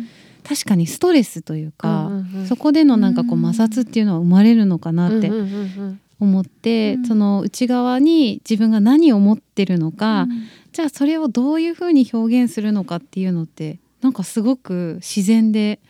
[0.44, 2.46] 確かにストレスというか、うんうんうん。
[2.46, 7.06] そこでのなんかこううん摩擦っていうのは生まれるのかなってうんうんうんうん思って、うん。
[7.06, 10.28] その内側に自分が何を持ってるのか、
[10.72, 15.80] じゃあそれをどういうふうに表現するのかっていうのってなんかすごく自然で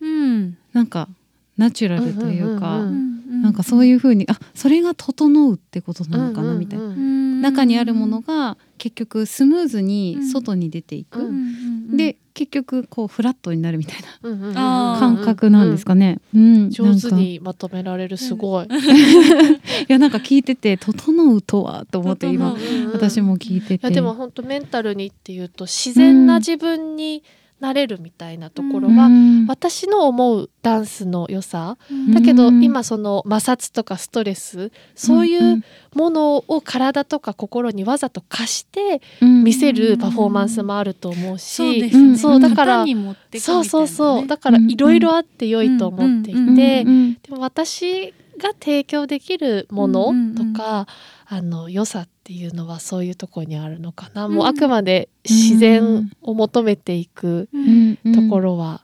[0.00, 0.56] うん。
[0.72, 1.08] なんか
[1.56, 6.84] ナチュラルというか、うんうんうんなんかそういうふうにあそれが整うってことなのかなみたいな。
[6.84, 13.96] うんうん中にあるものが結局スムーズに外に出ていく、うんで結局こうフラットになるみたい
[14.42, 16.18] な感覚なんですかね。
[16.34, 18.66] うん、上手にまとめられるすごい。
[18.68, 18.68] い
[19.88, 22.54] やなんか聞いてて整うとはと思って今
[22.92, 23.74] 私も聞いてて。
[23.76, 27.22] いやでも本当メンタルにっていうと自然な自分に
[27.60, 29.46] なれるみたいなところが、うん。
[29.46, 31.78] 私の思うダンスの良さ。
[32.12, 35.62] だけど、うん今その摩擦とかストレスそういう
[35.94, 39.44] ものを体とか心にわざと貸してうん。
[39.44, 42.18] 見せるパフォーマンスもあると思うし、そうですね。
[42.18, 42.84] そうだから
[43.38, 44.26] そうそうそう。
[44.26, 44.70] だからうん。
[44.70, 50.86] いろいろあって良いと思っていて、うんうんうんでも私が提供できるものうんうんうんとか、
[51.28, 54.34] あの良さっていうのはそういうところにあるのかな、うん。
[54.34, 57.90] もうあくまで自然を求めていくううん。
[57.92, 58.82] んうんところは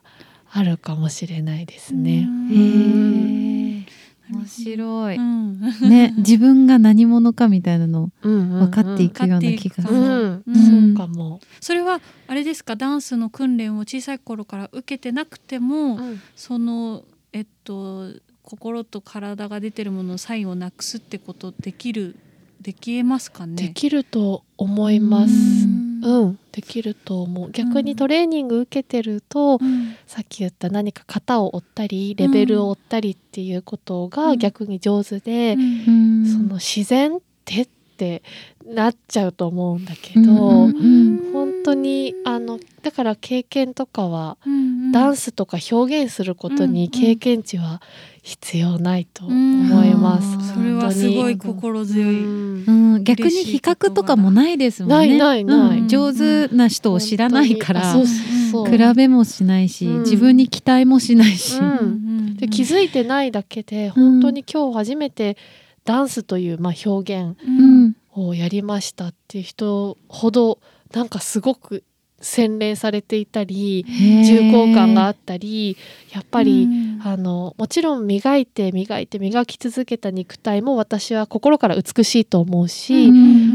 [0.51, 2.27] あるかもしれないですね。
[2.27, 2.51] うん。
[2.51, 3.83] へー。
[4.31, 5.59] 面白い、うん。
[5.89, 11.39] ね 自分が何者かみたいなの分分かっていくような気がする、うん、うんそうかも。
[11.59, 12.75] それはあれですか？
[12.75, 15.99] ダンスの訓練を小さい頃から受けてなくても、
[16.35, 18.09] そのえっと
[18.41, 22.15] 心と体が出てるもののサインをなくすってことできる
[22.63, 23.55] できえますかね？
[23.55, 25.33] できると思います。
[25.33, 25.93] うん。
[26.03, 27.51] うん、できると思う。
[27.51, 29.95] 逆にトレーニング受けてると、うん。
[30.07, 34.37] さっき言った何か型を追ったりレベルを追ったりっていうことうがん。
[34.37, 36.25] 逆に上手で、うん。
[36.25, 37.67] その自然って
[38.03, 38.23] って
[38.65, 40.69] なっちゃうと思うんだけど、うん。
[40.69, 47.81] うん本当にあのだから経験とかは、うんダンスとか表現することうんに経験値は
[48.21, 50.37] 必要ないと思います。
[50.37, 50.41] うん。
[50.43, 52.27] それはすごい本心強い、う
[52.71, 52.93] ん。
[52.95, 54.95] うん、逆に比較とかもないですもんね。
[54.95, 55.79] ないないない。
[55.79, 55.87] うん。
[55.87, 58.03] 上手な人を知らないから、本当に。
[58.03, 58.15] あそう
[58.51, 58.67] そう。
[58.69, 59.99] そう比べもしないし、うん。
[60.01, 61.57] 自分に期待もしないし。
[61.57, 61.67] うん。
[61.67, 62.13] うん
[62.43, 65.37] で気づいてないだけで本当に今日初めて
[65.85, 67.85] ダンスというまあ表現ううん。
[67.87, 70.59] んをやりましたっていう人ほど
[70.93, 71.83] なんかすごく
[72.21, 75.75] 洗練されていたり重厚感があったり
[76.11, 76.69] やっぱり、
[77.03, 83.11] あのもちろん磨いて磨いて磨き続けた肉体も私は心から美しいと思うし、う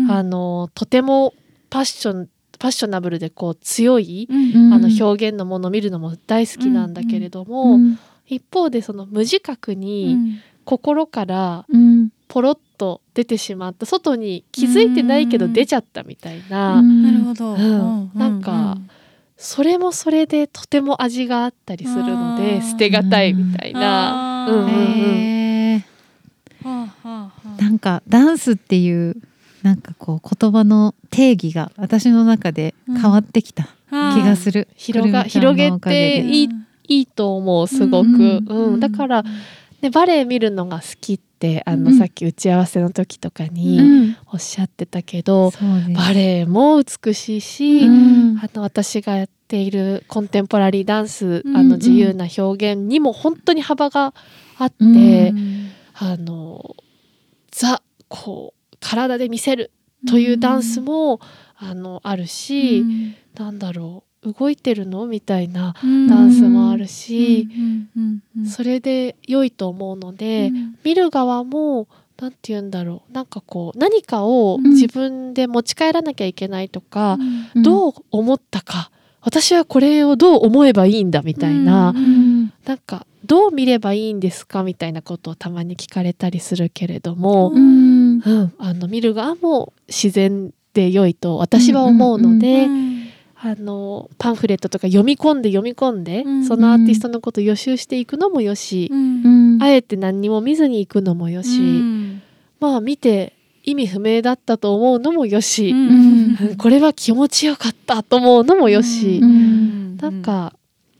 [0.07, 0.11] ん。
[0.11, 1.35] あのとても
[1.71, 13.87] パッションパッショナブルでこう強い、うんあの表現のものを見るのも大好きなんだけれども、うん一方でその無自覚に心からうんポロッと出てしまった。
[13.87, 18.11] 外に気づいてないけど出ちゃったみたいな、なるほど、うん。
[18.14, 18.77] なんか
[19.37, 24.47] それもそれでとても味があったりするので捨てがたいみたいな。
[24.49, 24.71] うんうんうん。
[24.71, 25.99] へー。
[27.61, 29.17] なんかダンスっていう
[29.62, 34.69] なんかこう言葉の定義が私の中で変わってきた気がする。
[34.77, 36.49] 広が広げていい
[36.88, 39.23] いいと思うすごく、うんうんだから、
[39.83, 43.79] ね、バレエ見るのが好きってあの、うんさっき打ち合わせの時とかうに
[44.11, 44.16] ん。
[44.33, 45.92] おっしゃってたけど、そうです。
[45.92, 48.38] バレエも美しいし、うん。
[48.38, 54.14] あの私がやっているコンテンポラリーダンス、うんあの自由な表現にも本当に幅が
[54.59, 54.88] あって、う
[55.33, 56.77] んあの
[57.51, 59.72] ザこう体で見せる
[60.07, 61.20] というダンスも、
[61.57, 62.85] あのあるし、
[63.35, 65.07] なんだろう動いてるの？
[65.07, 67.48] みたいなダンスもあるし、
[68.46, 70.50] それで良いと思うので、
[70.85, 71.88] 見る側も
[72.20, 73.12] なんて言うんだろう。
[73.12, 74.70] なんかこう何かをうん。
[74.70, 77.16] 自分で持ち帰らなきゃいけないとか、
[77.54, 78.90] うんどう思ったか。
[79.20, 81.22] 私はこれをどう思えばいいんだ？
[81.22, 84.62] みたいな、うんなんかどう見ればいいんですか？
[84.62, 88.18] みたいなことをたまに聞かれたりするけれども、うん。
[88.18, 88.52] うん。
[88.59, 92.66] あの見る側も自然で良いと私は思うので、
[93.40, 96.44] あのパンフレットとか読み込んで読み込んで、うん。
[96.44, 99.62] そのアーティストのことを予習していくのもよし、うん。
[99.62, 101.61] あえて何にも見ずに行くのもよし、
[102.59, 106.57] まあ見て意味不明だったと思うのもよし、んうん。
[106.59, 109.96] これは気持ちよかったと思うのもよし、うん。
[109.98, 110.55] なんか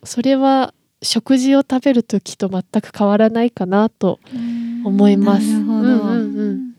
[0.05, 0.73] それは
[1.03, 4.21] 食事を食べる時と全く変わらないかなと
[4.85, 5.59] 思います。
[5.59, 5.79] なるほど。
[5.81, 6.78] うんうんうん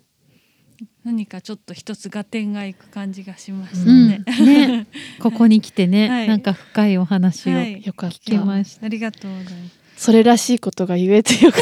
[1.06, 4.68] 何かちょっと一つ合点がいく感じがしましうんたね。
[4.68, 4.88] ね
[5.22, 8.46] ここに来てね、はいなんか深いお話を聞はいよかっけた。
[8.46, 8.86] ました。
[8.86, 9.80] ありがとうございます。
[10.00, 11.62] それらしいことが言えてよかっ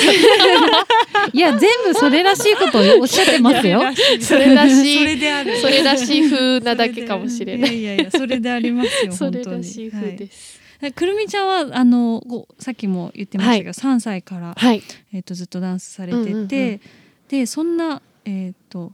[1.34, 3.82] いや全部それらしいことをおっしゃってますよ。
[4.21, 5.54] それらしいそれである。
[5.56, 5.62] た。
[5.62, 7.80] それらしい風なだけかもしれない。
[7.80, 9.12] いやいやいや、それでありますよ。
[9.12, 10.60] そ れ本当にらしい風です。
[10.82, 14.84] はいくるみちゃんはあのごさっきも言ってましたけど、3歳からはい。
[15.13, 16.82] えっ、とずっとダンスされてて、うんうんうん
[17.28, 18.93] でそんなえっ、と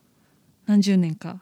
[0.66, 1.40] 何十年か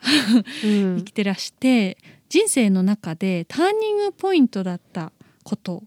[0.64, 0.98] うん。
[0.98, 1.98] 生きてらして、
[2.30, 5.12] 人生の中でターニングポイントだった
[5.44, 5.84] こと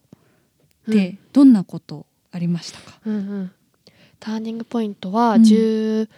[0.90, 3.00] ってどんなことありましたか？
[3.06, 3.50] うんうん。
[4.20, 5.42] ターニングポイントはうん。
[5.42, 6.08] 18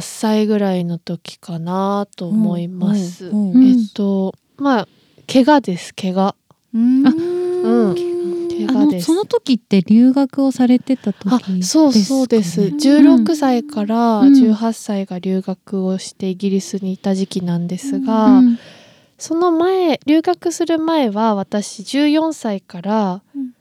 [0.00, 3.26] 歳ぐらいの時かなと思います。
[3.26, 3.52] うん。
[3.52, 3.64] うん。
[3.66, 4.88] えっとまあ
[5.32, 6.34] 怪我です怪我。
[6.74, 7.04] うん
[8.66, 8.72] あ。
[8.72, 12.62] のその時って留学をされてた時あですか、ね、そうそうです。
[12.62, 18.58] うん16歳からうん18歳が留学をしてイギリスにいた時期なんですが、うん
[19.18, 23.20] その前留学する前は私14歳から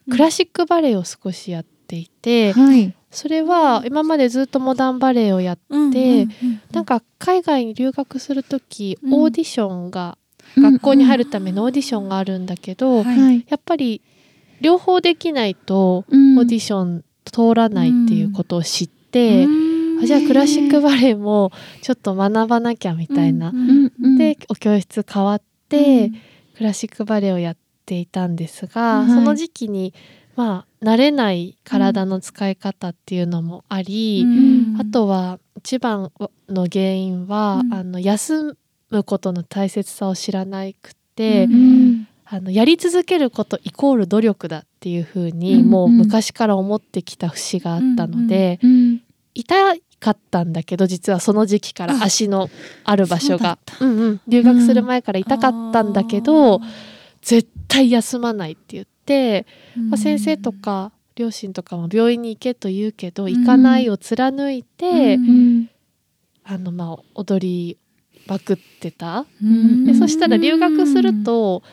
[0.10, 2.94] クラシックバレエを少しやっていて、はい。
[3.10, 5.58] それは今までずっとモダンバレエをやっ
[5.92, 6.28] て、
[6.72, 10.18] なんか海外に留学する時うんオーディションが、
[10.56, 13.46] 学校に入るためのオーディションがあるんだけど、はいはい。
[13.48, 14.02] やっぱり
[14.62, 16.39] 両方できないとオうん。
[16.39, 19.46] ーディション通らないっていうことを知って、
[20.02, 23.50] あじゃあクラシックバレエもちょっと学ばなきゃみたいな。
[23.50, 26.12] うんうんでお教室変わって、
[26.56, 29.08] クラシックバレエをやっていたんですが、はい。
[29.08, 29.93] その時期に
[30.36, 34.26] まあ慣れない体の使い方っていうのもあり、
[34.80, 36.12] あとは一番
[36.50, 37.74] の原因は、うん。
[37.74, 38.58] あの休
[38.89, 41.87] むことの大切さを知らなくて、うんうん
[42.30, 49.02] あのやり続けることイコール努力だっていうふうに、うんもう昔から思ってきた節があったので、うん
[49.34, 49.56] 痛
[50.00, 52.50] かったんだけど実はその時期からあ足の
[52.84, 56.60] ある場所が、うんうん、留学する前から痛かったんだけど、
[57.22, 59.46] 絶対休まないって言って、
[59.90, 65.30] まあ、先生とか両親とかも病院に行けと言うけど、ん行かないを貫いて、うん。
[65.30, 65.70] うん。
[66.44, 67.78] あのまあ踊り
[68.28, 69.26] まくってた。
[69.44, 69.86] うん。
[69.86, 71.63] でそしたら留学すると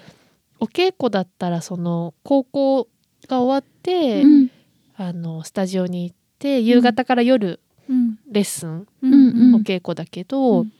[0.61, 2.89] お稽古だったらその高校
[3.29, 4.51] が終わって、うん。
[4.97, 8.19] あのスタジオに行って夕方から夜うん。
[8.31, 9.55] レッスン、うんうん。
[9.57, 10.73] お稽古だけど、うん。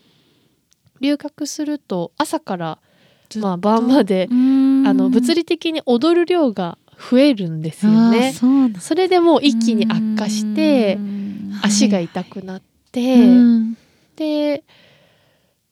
[1.01, 2.79] 留学すると朝から、
[3.37, 4.87] まあ、晩まで、うん。
[4.87, 6.79] あの物理的に踊る量が
[7.11, 8.33] 増えるんですよね。
[8.81, 11.53] それでもう一気に悪化してうん。
[11.63, 13.77] 足が痛くなって、うん。
[14.17, 14.65] で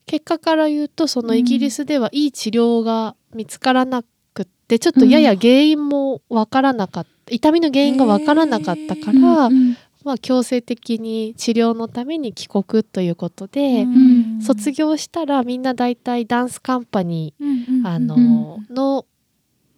[0.05, 14.41] 結果から言うとそのイギリスではいい治療が見つからなくってちょっとやや原因もわからなかった痛みの原因がわからなかったから、うんまあ、強制的に治療のために帰国ということで、うん。
[14.41, 18.75] 卒業したらみんな大体ダンスカンパニうんうんー、あのうん。
[18.75, 19.05] の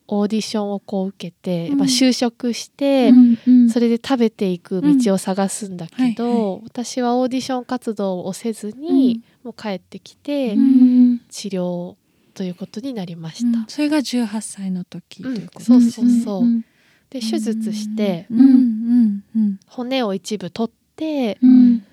[0.08, 1.78] オーディションをこう受けて、うん。
[1.78, 3.70] まあ、就職して、うんうん。
[3.70, 6.52] それで食べていく道を探すんだけど、うん。
[6.54, 11.22] はい私はオーディション活動をせずに、もう帰ってきて、うん。
[11.30, 11.96] 治療
[12.36, 13.60] ということになりました。
[13.60, 13.66] うん。
[13.68, 15.66] それが18歳の時ということ。
[15.66, 16.24] そうですねそう。
[16.24, 16.44] そう。
[16.46, 16.62] ん
[17.10, 19.60] で手術してうんうんうん。
[19.68, 21.84] 骨を一部取って、っうん。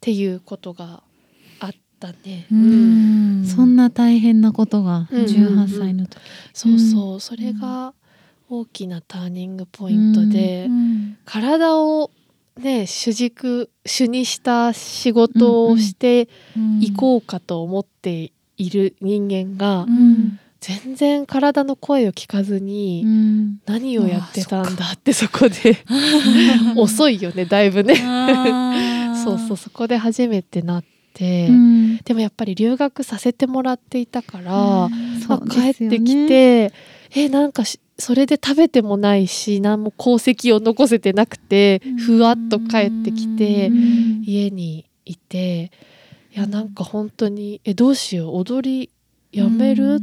[0.00, 1.02] ていうことが
[1.60, 2.46] あったね。
[2.52, 3.42] ううん。
[3.42, 6.20] んそんな大変なことがうん18歳の時。
[6.52, 7.94] そうそう、それが
[8.50, 12.10] 大きなターニングポイントで、うん体を
[12.60, 16.28] ね主軸主にした仕事をして
[16.80, 25.76] いこうかと思っている人間が、うん全然体の声を聞かずに、うん何をやってたんだってそこで
[26.74, 27.96] 遅いよねだいぶね。
[29.22, 31.96] そうそうそこで初めてなって、うん。
[31.98, 34.88] でもやっぱり留学させてもらっていたから、ま
[35.28, 36.72] あ、帰ってきて、
[37.14, 41.96] えなんかしそれで食べてもないし何も功績を残せてなくてうん。
[41.98, 44.22] ふわっと帰ってきてうん。
[44.24, 45.70] 家にいて
[46.34, 48.90] いやなんか本当にえどうしよう踊り
[49.30, 50.00] やめる、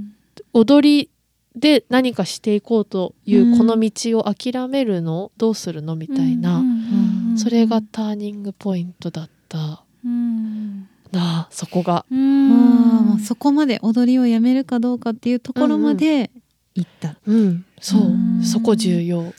[0.54, 1.10] 踊り
[1.56, 5.32] で何かしていこうというこの道を諦めるの？
[5.38, 9.84] どうするのみたいな、うんそれがターニングポイントだった。
[10.06, 10.82] うん。
[11.12, 12.06] なあそこが。
[12.10, 16.30] うそこまで踊りをやめるかどうかっていうところまで
[16.76, 17.16] 行った。
[17.26, 18.02] うん、そう。
[18.04, 18.44] うん。
[18.44, 19.34] そこ重要。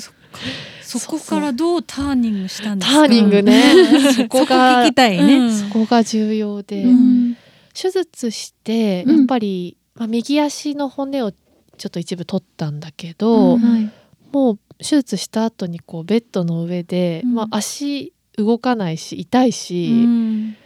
[0.00, 0.12] そ
[0.98, 3.00] こからどうターニングしたんですか？
[3.02, 3.62] ターニングね、
[4.12, 5.38] そそここが聞きたいね。
[5.38, 5.52] うん。
[5.54, 7.36] そこが重要で、うん。
[7.72, 9.16] 手術してうん。
[9.18, 13.58] やっぱり、まあ、右足の骨をちょっと一部取ったんだけど、
[14.32, 17.34] もう手術した後にこうベッドの上で、うん。
[17.34, 20.56] まあ、足動かないし痛いし、うん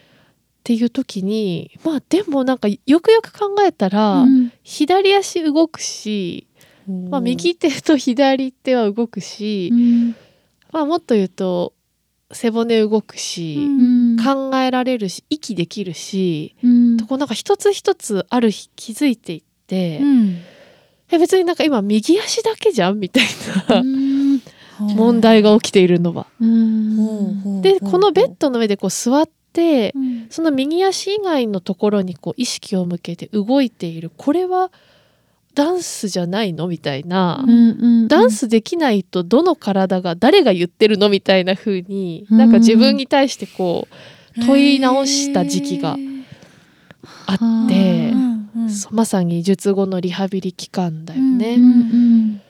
[0.61, 4.51] っていう時にまあでもなんかよくよく考えたら、うん。
[4.63, 6.47] 左足動くし、
[6.87, 10.17] まあ、右手と左手は動くし、うん。
[10.73, 11.73] まあ、もっと言うと
[12.33, 14.17] 背骨動くし、うん。
[14.23, 17.07] 考えられるし息できるし、うん。
[17.07, 20.39] こうなんか一つ一つある日気づいていって、うん。
[21.11, 23.25] え別になんか今右足だけじゃんみたい
[23.69, 24.41] な、うん。
[24.97, 26.27] 問題が起きているのは。
[27.63, 30.27] でこのベッドの上でこう座ってうん。
[30.31, 34.11] その右足以外のところにこう意識を向けて動いている。
[34.17, 34.73] これは
[35.55, 36.69] ダンスじゃないの？
[36.69, 41.09] みたいな、うんうんダンスできないとどの体が誰が言ってるの？
[41.09, 43.89] みたいな風に、うんなんか自分に対してこ
[44.37, 45.97] う問い直した時期が
[47.27, 48.13] あって、
[48.91, 51.55] まさに術後のリハビリ期間だよね。
[51.55, 52.41] うんうん。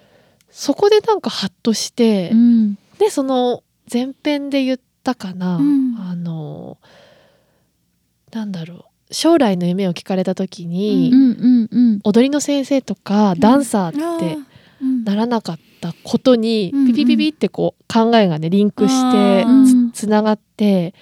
[0.50, 2.74] そこでなんかハッとして、うん。
[2.98, 5.96] でその前編で言ったかな、うん。
[5.98, 6.78] あの
[8.32, 11.12] なんだろう将来の夢を聞かれた時に、
[12.04, 14.38] 踊りの先生とかダンサーって
[14.82, 15.04] うん。
[15.04, 19.44] ならなかったことに、ピピピピってこう考えがねリンクして
[19.92, 20.94] つつながって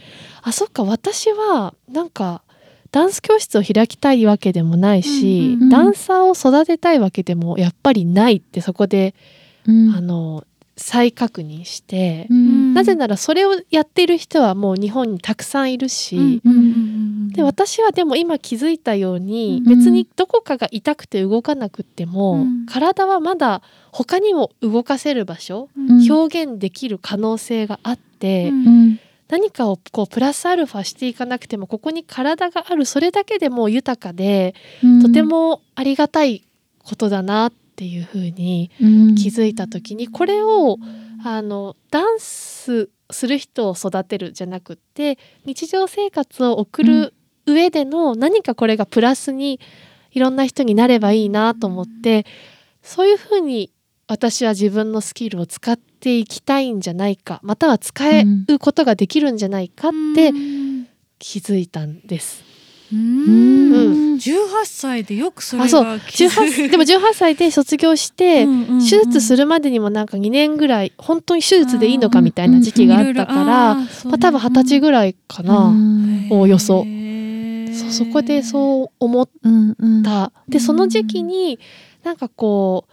[0.43, 2.43] あそっか私はなんか
[2.91, 9.15] ダンス教室を開きたいわけでもないし、ダンサーを育てたいわけでもやっぱりないってそこで、
[9.67, 9.95] うん。
[9.95, 10.45] あの
[10.77, 12.75] 再確認して、うん。
[12.75, 16.53] なぜならそれをやっている人はもう日本にたくさんいるし、うん。
[16.53, 19.79] うんうんで私はでも今気づいたように、うん。
[19.79, 22.67] 別にどこかが痛くて動かなくっても、うん。
[22.67, 26.13] 体はまだ他にも動かせる場所、うん。
[26.13, 28.67] 表現できる可能性があって、うん。
[28.67, 29.01] うん。
[29.29, 34.55] 何かをこうプラスアルファしていかなくてもここに体があるそれだけでもう豊かで、
[35.01, 36.45] とてもありがたい
[36.85, 39.15] ことだなっていうふうにうん。
[39.15, 40.79] 気づいた時にこれを
[41.25, 47.15] あのダンスする人を育てるじゃなくって日常生活を送る
[47.47, 49.61] 上での何かこれがプラスに
[50.11, 52.27] いろんな人になればいいなと思って
[52.83, 53.73] そういうふうに
[54.09, 60.89] 私は自分のスキルを使っていきたいんじゃないかまたは使えることができるんじゃないかってうん。
[61.19, 62.52] 気づいたんです。
[62.93, 64.15] ううん。
[64.15, 65.85] ん18歳でよくそれあそう。
[65.85, 68.47] が気づ18でも18歳で卒業して、
[68.81, 76.29] 手術するるまでにもなんか2年ぐらい本当に手術でいいのかみたいな時期があったから、まあ、多分二十歳ぐらいかな、うん。
[76.31, 76.87] おおよそ。
[77.73, 81.59] そそこでそう思っうんうんたでその時期に
[82.05, 82.93] なんかこう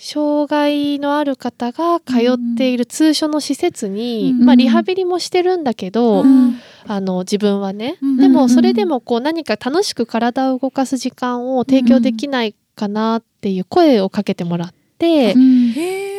[0.00, 4.44] 障害のある方が通っている通所の施設に、うん。
[4.44, 6.60] まあ、リハビリもしてるんだけど、うん。
[6.86, 8.16] あの自分はね、うん。
[8.16, 15.34] でもそれでもこう何か楽しく体を動かす時間を提供できないかなっていう声をかけてもらって、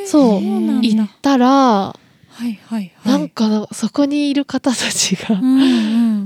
[0.06, 0.42] そう。
[0.42, 1.96] 行っだたらは
[2.42, 3.12] いはいはい。
[3.12, 5.36] なんかそこにいる方たちが、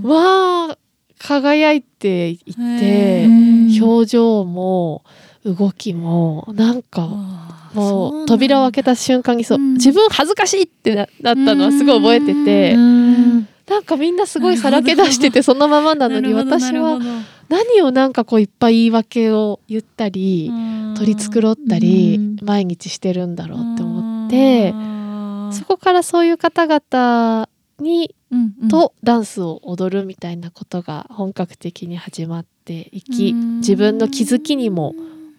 [0.10, 0.78] わあ
[1.20, 3.28] 輝いていて
[3.80, 5.04] 表情も
[5.46, 7.08] 動きもなんか
[7.74, 9.74] もう扉を開けた瞬間にそう、うん。
[9.74, 13.48] 自分恥ずかしいってななったのはすごい覚えてて、うん。
[13.68, 17.00] なんかみんなすごいさらけ出しててそのままなのに私は
[17.50, 20.52] 何をなんかこういっぱい言い訳を言ったり
[20.98, 22.38] 取り繕ったりうん。
[22.46, 24.74] 毎日してるんだろうって思って
[25.58, 27.48] そこからそういう方々
[27.80, 28.16] に
[28.70, 34.94] とダンスを踊るみたいなことが本格的に始まっていき自分の気づきにも、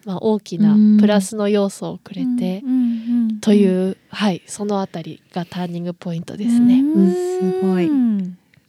[0.05, 2.63] まあ、大きなプラスの要素をくれて
[3.41, 6.81] とういう、はい、そのあたりがターニングポイントですね。
[6.81, 7.13] うん。
[7.13, 7.91] すごい。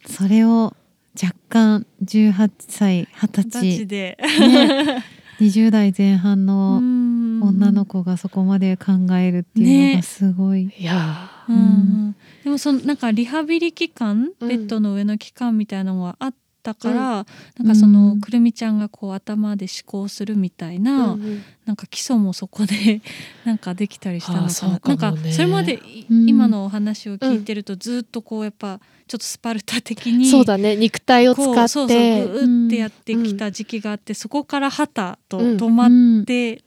[0.08, 0.74] それを
[1.22, 4.18] 若干18歳20二十歳歳で。
[4.40, 5.04] ね
[5.40, 11.56] 20代前半の女女の子がそこまで考えるっていうのがすごい、いやうん。
[11.56, 12.16] うん。
[12.44, 14.48] でもそのなんかリハビリ期間、うん。
[14.48, 16.34] ベッドの上の期間みたいなのがあっ
[16.66, 17.26] たから、ん。
[17.60, 18.22] なんかその、うん。
[18.22, 21.44] くるみちゃんがこう頭で思考するみたいーな、うんうん。
[21.66, 23.02] なんか基礎もそこで
[23.46, 24.48] なんかできたりしたの
[24.80, 24.98] かな。
[24.98, 25.22] かもね。
[25.24, 30.76] なんかそれまで今のお話を聞いてるとずっとこうやっぱちょっとスパルタ的にそうだね。
[30.76, 31.54] 肉体を使って。
[31.54, 31.98] こうそうそう
[32.30, 35.58] グーってやってきた時期があって、そこから旗とうん。
[35.58, 36.22] 止まうん。
[36.22, 36.64] って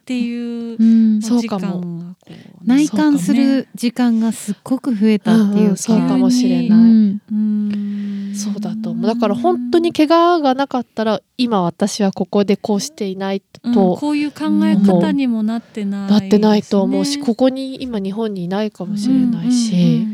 [0.00, 1.74] っていう時間かも。
[1.74, 1.80] がこ
[2.26, 2.44] うね。
[2.64, 6.30] 内観する時間がすっごく増えたっていうそうかも。
[6.30, 8.32] しれないうんうん。
[8.34, 9.06] そうだと思う。
[9.06, 13.74] だから本当に怪我がなかったら今私はここでこうしていないうん。
[13.74, 20.06] とこういう考え方にもなってない、なってないと思うし、こここに今日本にいないかもしれないし、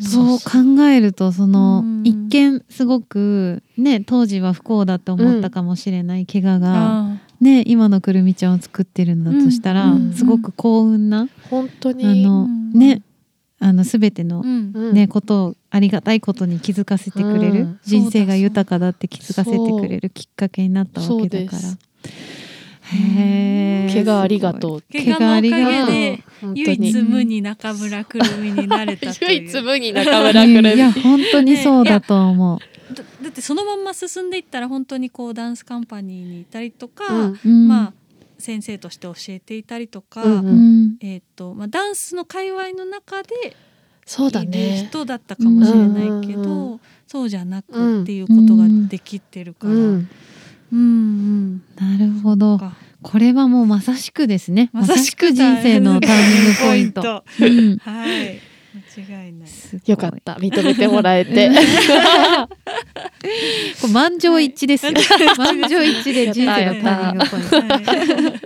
[0.00, 2.02] そう考えるとそのうん。
[2.04, 10.12] 一見すごくね当時は不幸だと思ったかもしれない怪我が、ね今のくるみちゃんを作ってるんだとしたら、うん。
[10.12, 12.72] すごく幸運な、本当あにのうん。
[12.72, 13.02] ね
[13.58, 14.72] あの全ての、うん。
[14.74, 17.80] うんねことをありがたいことに気づかせてくれる、うん。
[17.82, 21.62] 人生が豊かだって気づかせてくれるきっかけになったわけだから
[23.92, 24.82] 怪我ありがとう。
[24.92, 26.24] 怪我のおかげで
[26.54, 29.32] 唯一無二中村くるみになれたという。
[29.32, 30.74] 唯一無二中村くるみ。
[30.74, 32.58] いや本当にそうだと思う。
[32.94, 37.38] だだってそのまんま進んでいったら本当にこうダンスカンパニーにいたりとか、うん。
[37.44, 37.68] うん。
[37.68, 37.92] まあ
[38.38, 40.96] 先生として教えていたりとか、うんうん。
[41.00, 43.56] えっ、とまあダンスの界隈の中で
[44.04, 46.80] そうだいるね人だったかもしれないけど、うんうん
[47.12, 50.08] そうじゃなくっていうことができてるから、ううんん
[50.72, 52.58] うんなるほど。
[52.58, 52.72] か。
[53.02, 54.70] これはもうまさしくですね。
[54.72, 57.24] まさしく人生のターニングポイント。
[57.38, 57.78] ポインうん。
[57.78, 58.40] はい。
[58.74, 59.50] 間違いない。
[59.86, 60.34] よかった。
[60.34, 61.50] 認めてもらえて。
[63.80, 64.92] これ満場一致ですよ。
[65.36, 67.56] 満場一致で人生のターニングポイント。
[67.56, 68.38] はい。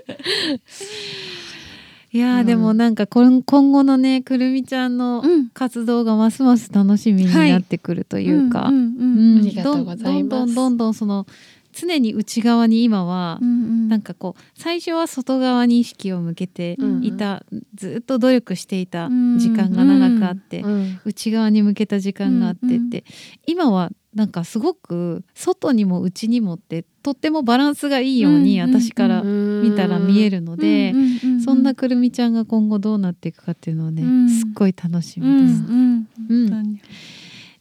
[2.12, 5.50] いいやでもなんかこん今後のねくるみちゃんのうん。
[5.50, 8.82] 活動がますます楽しみになってくるというか、うんうん。
[8.82, 9.38] うん。
[9.38, 10.28] ありがとうございます。
[10.28, 11.26] どんどんどんどんその
[11.76, 23.02] 常に内側に今は、うんなんかこう最初は外側に意識を向けていた、ずっと努力していた時間が長くあって、うん内側に向けた時間があってって、うんうん。
[23.46, 30.94] 今はなんかすごく外にも内にもってとってもバランスがいいように私から見たら見えるので、
[31.44, 34.28] そんなくるみちゃんが今後どうなっていくかっていうのをね、うん。
[34.30, 36.96] すっごい楽しみうんです。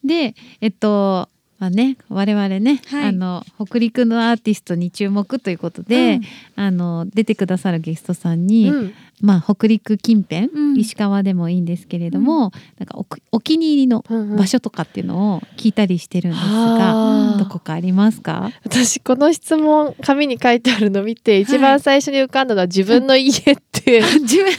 [0.03, 1.29] でえっと
[1.65, 3.09] まあね我々ね、はい。
[3.09, 6.19] あの北陸のアーティストに注目ということで、
[6.57, 6.63] うん。
[6.63, 8.93] あの出てくださるゲストさんに、うん。
[9.21, 10.77] まあ北陸近辺、うん。
[10.77, 12.99] 石川でもいいんですけれども、なんか
[13.31, 14.05] お気に入りの
[14.37, 17.35] 場所とかっていうのを聞いたりしてるんですが、あ。
[17.35, 18.51] ーどこかありますか？
[18.63, 24.53] 私この質問紙に書いてあるの見て一番最初に浮かんだのは自分の家って 自分、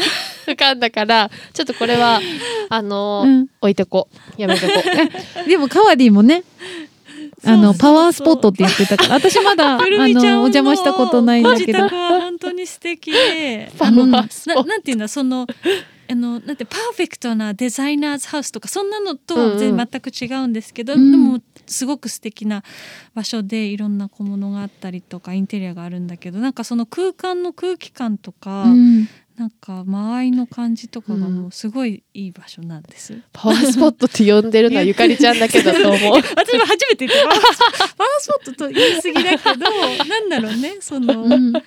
[0.54, 2.20] 浮かんだからちょっとこれは
[2.68, 4.40] あの、うん、置いてこう。
[4.40, 4.72] やめてこ
[5.44, 5.46] う。
[5.48, 6.42] でもカワディもね。
[7.46, 13.10] あのパワースポットって言ってたから私まだ あのお邪魔したことないんだけど本当に素敵。
[13.10, 14.64] で パワースポット。
[14.64, 15.46] ななんていうんだその
[16.08, 21.10] あのなんてパーフェクトなデザイナーズハウスとかそんなのとは全全く違うんですけど、うん。
[21.10, 22.62] でもすごく素敵な
[23.14, 33.20] 場所でいろんな小物があったりとかインテリアがあるんだけどなんかその空間の空気感とか、うんなんか間合いの感じとかがもうすごいいい場所なんです。
[33.32, 36.16] パワースポットって呼んでるのはゆかりちゃんだけだと思う。
[36.16, 37.40] 私も初めて言ってパワー
[38.18, 39.70] スポットと言い過ぎだけど
[40.08, 41.52] なんだろうねその、うん。
[41.52, 41.62] 空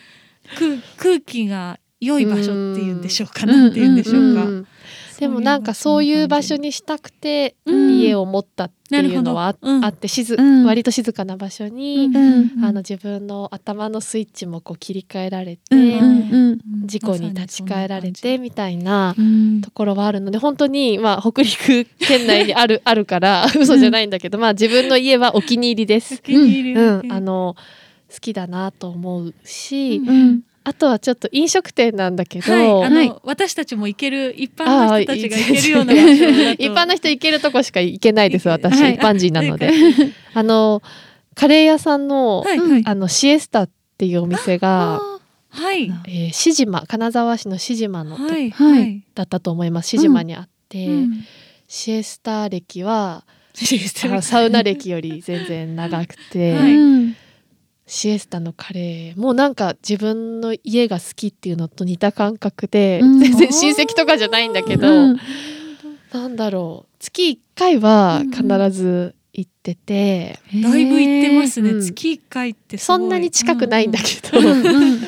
[0.97, 2.45] 空気が良い場所っ
[2.75, 3.49] ていうんでしょうか、うん。
[3.49, 4.69] なんて言うんでしょうか。
[5.27, 7.89] うんでもなんかそういう場所にしたくてうん。
[7.99, 10.65] 家を持ったっていうのはあ,、って静、うん。
[10.65, 12.63] 割と静かな場所に、うん。
[12.63, 16.29] あの自分の頭のスイッチもこう切り替えられて、うん。
[16.31, 16.59] うん。
[16.85, 19.61] 事故に立ち返られてみたいなうん。
[19.61, 26.21] ところはあるので本当にまあ北陸県内にあるあるから 嘘じゃないんだけど、まあ自分の家はお気に入りです。
[26.25, 27.55] うん、あの
[28.11, 33.13] 好きだなと思うし、うんうんあとはちょっと飲食店なんだけど、はい、あの、はい。
[33.23, 38.93] 私たちも行ける一般の人たちが行けるような場所だと一般の人行けるとこしか行けないです私、はい。
[38.93, 39.71] 一般人なので。
[40.35, 40.83] あの
[41.33, 42.59] カレー屋さんの,、はい。
[42.59, 42.83] はい。
[42.85, 45.01] あのシエスタっていうお店が、
[45.49, 45.91] はい。
[46.07, 48.51] えー、志島金沢市の志島のと、はい。
[48.51, 48.91] ははい。
[48.91, 49.89] い、だったと思います。
[49.89, 51.25] 志島にあって、うん。
[51.67, 56.75] シエスタ歴はシエスタあサウナ歴より全然長くて、はい。
[56.75, 57.15] うん
[57.91, 59.19] シエスタのカレー。
[59.19, 63.19] もうなんか自分の家が好きっていうのと似た感覚で、うん。
[63.19, 65.19] 全然親戚とかじゃないんだけど、うん。
[66.13, 66.95] なんだろう。
[66.99, 72.99] 月1回は必ず行ってて、だいぶ行ってますね、うん月一回ってすごい。
[72.99, 74.99] そんなに近くないんだけど、うんうん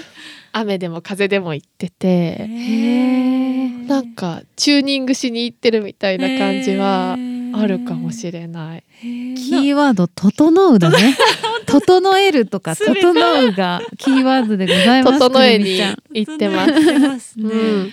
[0.54, 3.88] 雨でも風でも行ってへて、ー。
[3.88, 7.16] なんかチューニングしに行ってるみたいな感じは
[7.54, 8.84] あるかもしれない。
[9.02, 11.16] キーワード「整う」だね
[11.72, 15.80] 「整える」とか「全て整う」がキーワードでございます整えに
[16.14, 16.66] 行ってま
[17.20, 17.40] す。
[17.40, 17.92] ね、うん、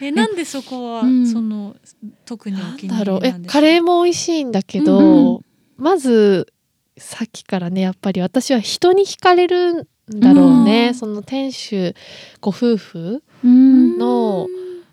[0.00, 1.26] えなんでそこは、うん。
[1.26, 1.76] その
[2.24, 3.60] 特にお気にだろうえ入りなんですか？
[3.60, 5.36] カレーも美味しいんだけど、うん。
[5.36, 5.40] う
[5.78, 6.52] まず
[6.98, 10.94] さっきからねやっぱり私は人に惹かれるんだろうね、うん。
[10.94, 11.94] その店主
[12.40, 13.98] ご夫婦うん。
[13.98, 14.46] の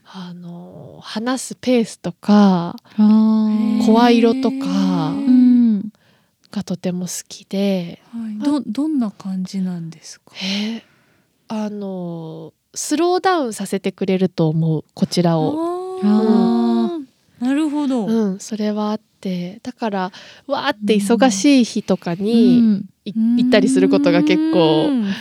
[0.10, 5.14] あの話すペースとか声色とか
[6.52, 10.32] がとても好きで、はい、どどんな感じなんですか？
[10.44, 10.84] え
[11.48, 16.00] あのスローダウンさせてくれると思うこちらを。
[16.04, 17.08] あー。
[17.44, 19.60] なるほど、うん、それはあって。
[19.64, 20.12] だから
[20.48, 22.90] わーって忙しい日とかに、うん。
[23.06, 25.14] い行ったりすることが結構うん。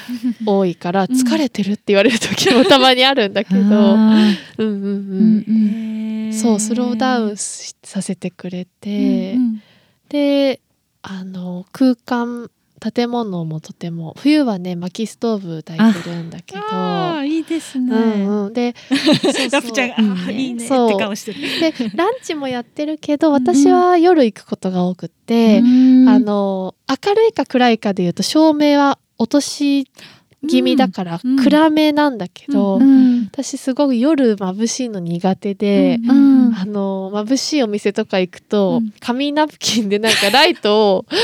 [0.45, 1.07] 多いからん。
[1.07, 4.64] 疲れてるって言われる時も たまにあるんだけど、うんうんうう
[6.29, 9.62] んそうスローダウンしさせてくれて、うん。
[10.09, 10.61] で
[11.09, 12.50] あの空間
[12.94, 14.14] 建物もとても。
[14.18, 17.22] 冬はね薪ストーブ焚いてるんだけど。
[17.24, 18.74] いいですね、うんうん、で
[19.50, 21.40] ラプちゃんが「あーいいね」って顔してる。
[21.40, 25.62] でランチもやってるけど私は夜行くことが多くって、う
[26.04, 26.09] ん。
[26.09, 29.88] あの明るいか暗いかでいうと照明は落とし
[30.47, 31.36] 気味だからうん。
[31.36, 33.24] 暗めなんだけど、うん。
[33.24, 36.55] 私すごく夜眩しいの苦手で、うん。
[36.55, 38.92] あの眩しいお店とか行くと、うん。
[39.01, 41.16] 紙ナプキンでなんかライトをな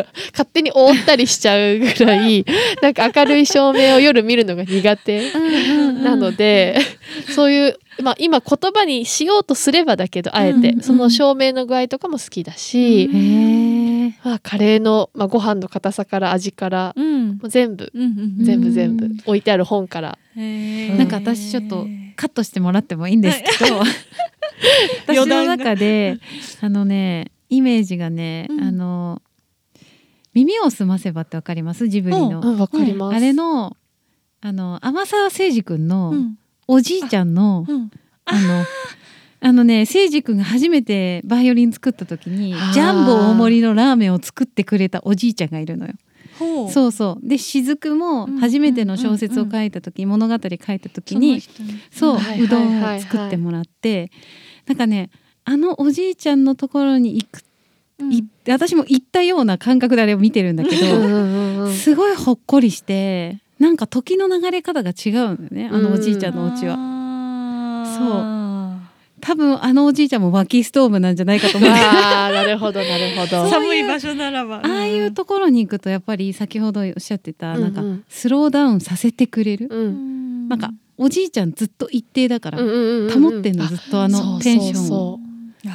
[0.00, 2.44] んか勝手に覆ったりしちゃうぐらい
[2.82, 5.32] なんか明るい照明を夜見るのが苦手
[6.02, 6.78] なので、
[7.34, 13.08] そういう、まあ、今言葉にしようとすればだけどあえて、うんその照明の具合とかも好きだし、
[14.24, 17.28] まあ、カレーの、まあ、ご飯の硬さから味からうん。
[17.36, 18.06] もう全部うんう
[18.42, 21.86] ん全部全部うん置いてある本から、なんか私ちょっと
[22.16, 23.80] カットしてもらってもいいんですけど
[25.06, 26.18] 私の中で
[26.60, 28.60] あのねイメージがね、うん。
[28.62, 29.22] あの
[30.32, 31.88] 耳をすませばってわかります？
[31.88, 32.58] ジブリの、うん。
[32.58, 33.16] わかります。
[33.16, 33.76] あれの
[34.40, 36.36] あの天沢誠二君のうん
[36.72, 37.90] おじいちゃんの、うん。
[38.24, 38.64] あの
[39.42, 45.94] あのね誠二君が初めてバイオリン作った時にジャンボ大盛りのラーメンを作ってくれたおじいちゃんがいるのよ。
[46.70, 47.28] そうそう。
[47.28, 51.42] で雫もうん初めての小説を書いた時、物語書いた時に
[51.90, 54.10] そう、うどんを作ってもらって
[54.66, 55.10] なんかね
[55.44, 57.42] あのおじいちゃんのところに行く、
[57.98, 58.12] うん。
[58.12, 66.76] い私も行ったような感覚であれを見てるんだけど、すごいほっこりしてなんか時の流れ方が違うんだよねあのおじいちゃんのお家は。
[66.76, 68.80] は
[69.20, 71.70] 多分あのおじいちゃんも薪ストーブなんじゃないかと思う。
[71.70, 73.42] ああなるほどなるほど。
[73.42, 74.56] そう寒い場所ならば。
[74.56, 77.88] ああいうところに行くとやっぱり先ほどおっしゃってたなんかうん。
[77.88, 80.48] うんスローダウンさせてくれる、うん。
[80.48, 82.78] なんかおじいちゃんずっと一定だからうんうんう
[83.10, 84.82] んうん保ってんのずっとあのあテンションを。
[84.82, 85.20] そうそ
[85.64, 85.74] いや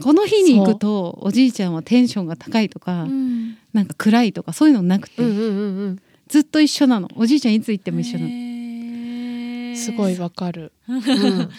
[0.00, 3.56] この日に行くとおじいちゃんはテンションが高いとか、うん。
[3.72, 5.50] なんか暗いとかそういうのなくて、ううんうんうんう
[5.88, 5.98] ん
[6.28, 7.08] ずっと一緒なの。
[7.16, 10.72] おじいちゃんいつ行っても一緒なの、すごいわかる。
[10.88, 11.50] うん。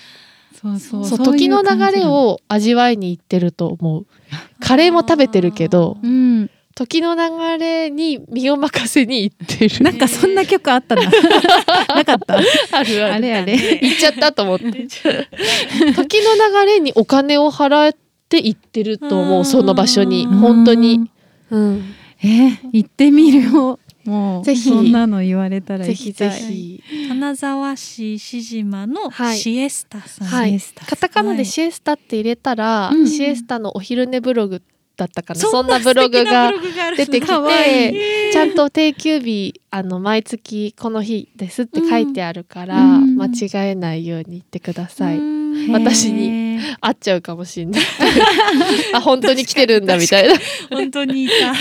[0.59, 1.05] そうそう。
[1.05, 4.05] そう時の流れを味わいに行ってると思う。
[4.59, 6.49] カレーも食べてるけどうん。
[6.75, 9.83] 時の流れに身を任せに行ってる。
[9.83, 11.03] なんかそんな曲あったな。
[11.95, 12.35] なかった？
[12.37, 13.13] あるある。
[13.13, 13.53] あれあれ。
[13.81, 14.65] 行っちゃったと思って。
[15.95, 17.95] 時の流れにお金を払っ
[18.29, 20.25] て行ってると思うその場所に。
[20.25, 21.09] うん本当に。
[21.49, 24.69] うん、えー、行ってみるよもうぜひ。
[24.69, 26.81] そんなの言われたらぜひぜひ。
[27.09, 29.37] 金沢市志島のはい。
[29.37, 30.49] シエスタさん、はい。
[30.51, 30.85] シエスタ。
[30.85, 33.07] カタカナでシエスタって入れたら、うん。
[33.07, 34.61] シエスタのお昼寝ブログ
[34.95, 35.39] だったかな。
[35.39, 36.51] そそんなんなブログが
[36.95, 43.17] 出てきてちゃんと定休日あの毎月この日ですって書いてあるから、うん。
[43.17, 43.31] 間違
[43.71, 45.17] えないように言ってください。
[45.17, 47.81] うん 私に会っちゃうかもしんない。
[48.93, 50.35] あ本当に来てるんだみたいな。
[50.69, 51.53] 本当にいた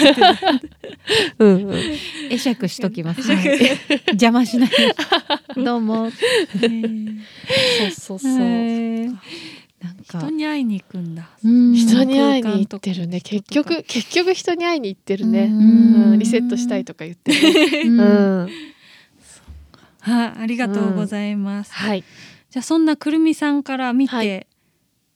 [1.39, 1.83] うんうん。
[2.31, 3.61] 会釈しときます、はい。
[4.09, 4.71] 邪魔しない
[5.57, 6.11] どうも。
[6.11, 6.21] そう
[7.91, 8.33] そうそう。
[8.37, 10.19] なんか。
[10.19, 11.29] 人に会いに行くんだ。
[11.45, 11.75] うん。
[11.75, 13.21] 人に会いに行ってるね。
[13.21, 15.45] 結局結局人に会いに行ってるね。
[15.45, 16.13] うん。
[16.13, 16.19] うん。
[16.19, 17.89] リセットしたいとか言ってる。
[17.89, 18.01] うん。
[18.01, 18.05] う
[18.45, 18.49] ん。
[20.01, 22.05] はいありがとうございます、はい。
[22.51, 24.47] じゃあそんなくるみさんから見て、はい。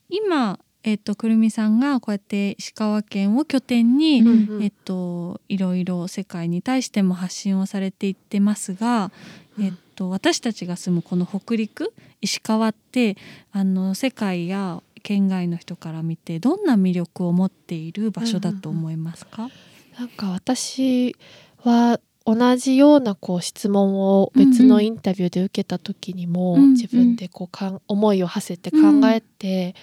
[0.08, 9.12] 今えっとくるみさんがこうやって石川県を拠点に、うんえっといろいろ世界に対しても発信をされていってますが、
[9.58, 9.64] うん。
[9.64, 13.16] えっと私たちが住むこの北陸石川って
[13.52, 19.50] あの世界や県外の人から見てどんな魅力を持っている場所だと思いますか？
[19.98, 21.14] なんか私
[21.58, 26.72] は同じようなこう質問を別のインタビューで受けた時にも、うんうん。
[26.72, 29.74] 自分でこうかん思いを馳せて考えて、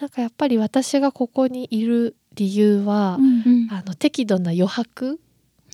[0.00, 3.68] なんかやっぱり私がここにいる理由は、うん。
[3.70, 5.18] あの適度な余白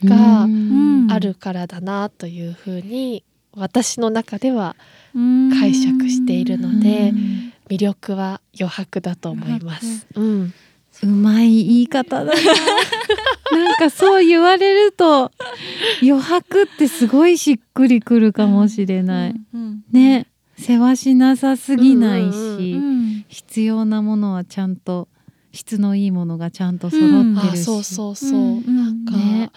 [0.05, 1.09] がうん。
[1.11, 4.77] あるからだなというふうに私の中では
[5.13, 7.53] 解解釈しているのでうん。
[7.71, 10.07] 魅力は余白だと思います。
[10.17, 10.53] うん、う
[11.07, 12.33] まい言い方だな。
[13.53, 15.33] なんかそう言われると
[16.03, 20.27] 余白ってすごいしっくりくるかもしれない、うんね。
[20.57, 23.25] 世話しなさすぎないし、うんうんうん。
[23.29, 25.09] 必要なものはちゃんと
[25.53, 28.77] 質のいいものがちゃんと揃ってるし、あそうそうそう、うん。
[28.77, 29.51] なんか、ね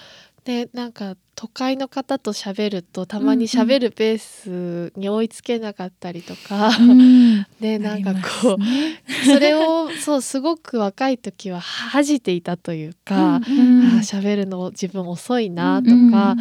[0.45, 7.45] でなんか都会の方と喋るとたまに喋るペースに追いつけなかったりとか、うん。
[7.59, 9.01] でなんかこう、ね。
[9.25, 16.35] それをそうすごく若い時は恥じていたというか、うんあー喋るの自分遅いなとうんか、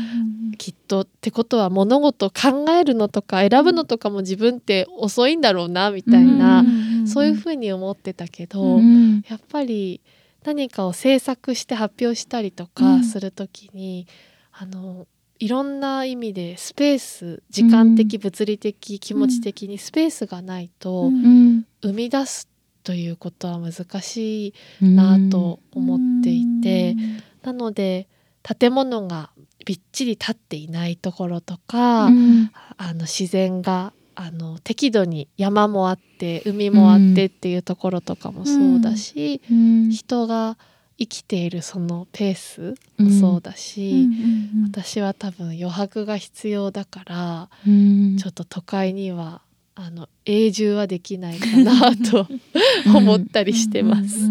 [0.59, 9.23] きっとってことは物事を考えるのとか選ぶのとかも自分って遅いんだろうなみたいな、うんそういうふうに思ってたけど、うん。
[9.29, 10.01] やっぱり
[10.45, 13.01] 何かを制作して発表したりとうん。
[13.01, 14.07] かするときに、
[14.53, 15.07] あの
[15.39, 21.25] いろんな意味でスペース時間的、物理的気持ち的にスペースがないと、うん。
[21.25, 22.49] うん生み出す
[22.85, 26.97] ということは難しいなと思っていて、
[27.43, 28.09] なので
[28.43, 29.31] 建物が
[29.67, 32.51] びっちり立っていないところとか、うん。
[32.77, 39.91] あの自然があの適度に山もあって海もあってっていうところとかもそうだし、うん。
[39.91, 40.57] 人が
[40.99, 43.07] 生きているそのペースうん。
[43.07, 44.09] もそうだうんし、
[44.55, 48.17] うん私は多分余白が必要だから、うん。
[48.19, 49.41] ちょっと都会には
[49.75, 52.27] あの永住はできないかなと
[52.95, 54.29] 思ったりしてます。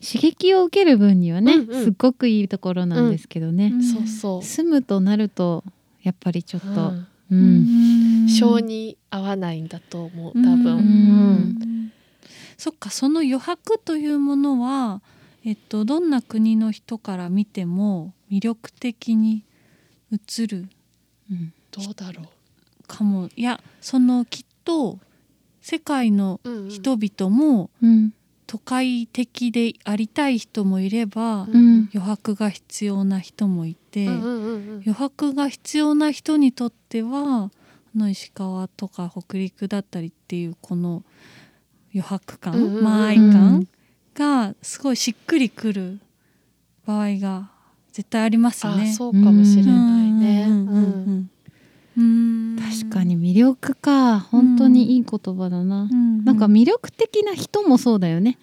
[0.00, 1.84] 刺激を受ける分にはね、うんうん。
[1.84, 3.82] すっごくいいところなんですけどね、うん。
[3.82, 4.42] そうそう。
[4.42, 5.64] 住むとなると
[6.02, 6.92] やっぱりちょっと
[7.30, 7.38] うん。
[7.38, 7.40] う
[8.00, 10.62] ん性に合わないんだと思う多うん。
[10.62, 10.76] 分。
[10.76, 11.92] うん。
[12.56, 15.02] そっかその余白というものは、
[15.44, 19.44] えっと、どんな国の人から見ても魅力的に
[20.12, 20.68] 映る
[21.30, 21.52] うん。
[21.70, 22.22] どうだろ
[22.86, 23.28] かも。
[23.36, 24.98] いやそのきっと
[25.60, 26.50] 世界のう。
[26.50, 26.70] うんうん。
[26.70, 28.12] 人々もうん。
[28.46, 31.88] 都会的でありたい人もいれば、うん。
[31.94, 34.82] 余白が必要な人もいて、うんうんうんうん。
[34.84, 37.50] 余白が必要な人にとっては
[37.94, 41.04] あの石川とか北陸だったりっていうこの
[41.94, 43.68] 余白感、うんうんうん間合い感
[44.14, 46.00] がすごいしっくりくる
[46.86, 47.50] 場合が
[47.92, 48.90] 絶対ありますね。
[48.90, 50.46] あそうかもしれないね。
[50.48, 50.52] うん。
[50.52, 51.30] うんうん
[51.96, 52.56] うんうん。
[52.58, 54.18] 確かに魅力か。
[54.18, 56.24] 本当にいい言葉だな、うん。
[56.24, 58.38] なんか魅力的な人もそうだよね。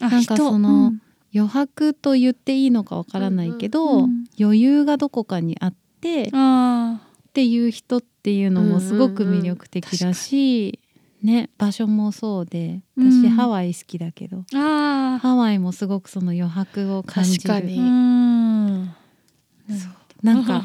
[0.00, 1.02] あなんか人そのうん
[1.36, 7.00] 余白と言っていいのかわからないけど、うんうん余裕がどこかにあってっあ
[7.32, 10.78] ていう人っていうのもすごく魅力的だし、
[11.22, 13.10] ね場所もそうでうん。
[13.10, 17.44] 私ハワイ好きだけど、ハワイもすごくその余白を感じる。
[17.44, 20.64] ー確なんか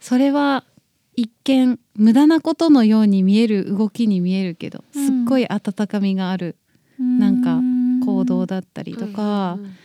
[0.00, 0.64] それは
[1.14, 6.56] 一見無駄なことのように見える動きに見えるけどすっごい温かみがある
[6.98, 7.60] なんか
[8.04, 9.76] 行動だったりとか、うんうんうん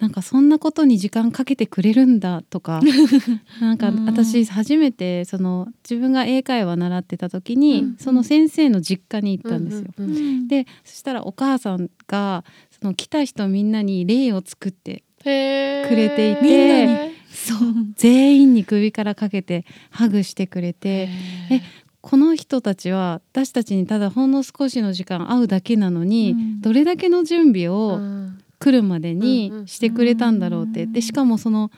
[0.00, 2.80] なんかそんなことに時間かけてくれるんだとか
[3.60, 4.04] なんかうん。
[4.06, 7.96] 私初めてその自分が英会話習ってた時に、うん。
[7.98, 9.90] その先生の実家に行ったんですよ。
[9.96, 17.58] うんうんうんでそしたらお母さんがその来た人みんなに礼を作ってくれていてそう
[17.96, 21.08] 全員に首からかけてハグしてくれて
[21.50, 21.62] え
[22.02, 26.60] この人たちは私たちにただほんの少しの時間会うだけなのに、うん。
[26.60, 29.66] どれだけの準備うをん来るまでうんにうん。
[29.66, 30.92] してくれたんだろうって、うん。
[30.92, 31.70] でしかもその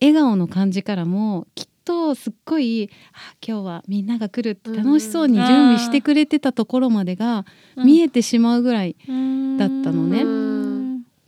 [0.00, 7.46] 笑顔の感じからもきっとすっごいあ今日はみんなが来るって楽しそうに準備してくれてたところまでが
[7.76, 8.96] 見えてしまうぐらい、
[9.58, 10.22] だったのね。
[10.22, 10.56] うん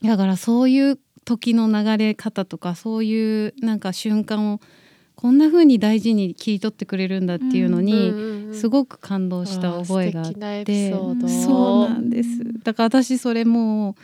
[0.03, 4.61] だからそういう時の流れ方とかそういうなんか瞬間を
[5.17, 10.93] こんな風に大事に切り取ってくれるんだっていうのに、すごく感動した覚えがあって。
[10.93, 12.29] そうなんです。
[12.63, 13.95] だから私それもう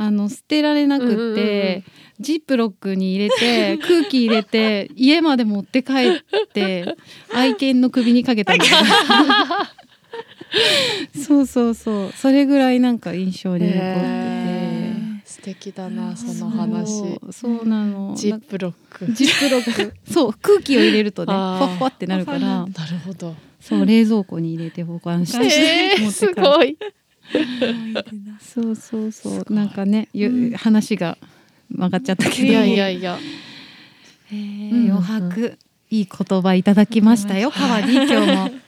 [0.00, 1.84] あの捨てられなくって、
[2.18, 6.96] ジップロックに入れて 空気入れて家まで持って帰って
[7.34, 8.76] 愛犬の首にかけたんだけど
[11.22, 12.12] そうそうそう。
[12.12, 15.20] それぐらいなんか印象に残ってて、へー。
[15.24, 17.20] 素敵だなその話。
[17.30, 18.14] そうなの。
[18.16, 19.06] ジップロック。
[19.12, 19.94] ジップロック。
[20.10, 22.38] そう空気を入れるとねふわふわってなるから。
[22.38, 22.72] なる
[23.06, 23.36] ほど。
[23.60, 26.34] そう冷蔵庫に入れて保管して、えー、持って帰る。
[26.34, 26.76] すごい
[28.40, 29.52] そうそうそう。
[29.52, 30.52] なんかね、ゆうん。
[30.52, 31.16] 話が
[31.70, 32.48] 曲がっちゃったけど。
[32.48, 33.18] いやいやいや。
[34.32, 34.90] えーうん。
[34.90, 35.58] 余白、
[35.90, 38.50] いい言葉いただきましたよ川に今日も。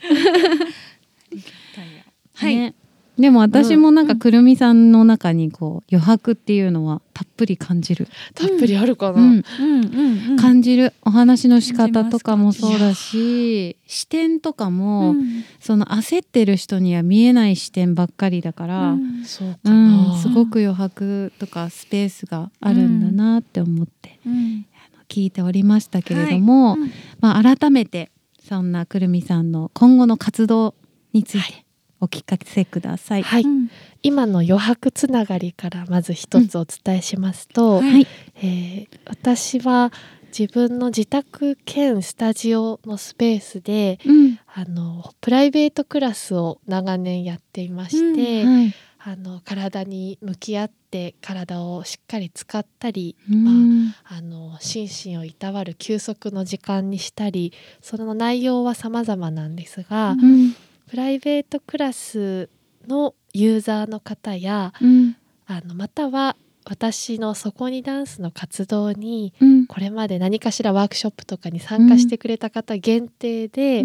[2.34, 2.74] はい、ね
[3.18, 9.44] でも私もなんかくるみさんの中にこう余白っていうのはたっぷり感じる、たっぷりあるかな、うん。
[9.60, 15.44] うんうんうん感じるお話の仕方とかもそうだし視点とかも、うん。
[15.60, 19.24] その焦ってる人には見えない視点ばっかりだから、うん。
[19.24, 24.64] そうかうな、ん、すごく余白とかスペースがあるんだなって思って、うん。
[24.94, 26.90] あの聞いておりましたけれども、うん。
[27.20, 28.10] まあ、改めて
[28.42, 30.74] そんなくるみさんの今後の活動
[31.12, 31.61] について
[32.02, 33.22] お聞かせください。
[33.22, 33.70] はい、うん。
[34.02, 38.06] 今の余白つながりからまず一つお伝えしますと、うんはい。
[38.36, 39.92] えー私は
[40.36, 44.38] 自分の自宅兼スタジオのスペースでうん。
[44.54, 48.74] あのプライベートクラスを長年やっていまして、はい。
[49.04, 53.94] あの体に向き合って体をしっかり使ったり、うん。
[54.04, 60.54] あの心身をいたわる休息の時間にしたりその内容は様々なんですが、うん
[60.92, 62.50] プライベートクラス
[62.86, 65.16] のユーザーの方やうん。
[65.46, 66.36] あのまたは
[66.66, 69.66] 私のそこにダンスの活動にうん。
[69.66, 73.84] これまで何かしらワークショップとかに参加してくれた方限定で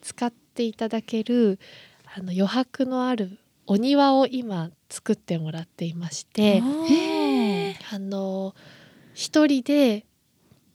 [0.00, 1.60] 使っていただける、
[2.12, 3.38] あの余白のある
[3.68, 6.60] お庭を今作ってもらっていまして
[7.92, 8.56] あの
[9.14, 10.06] 一人で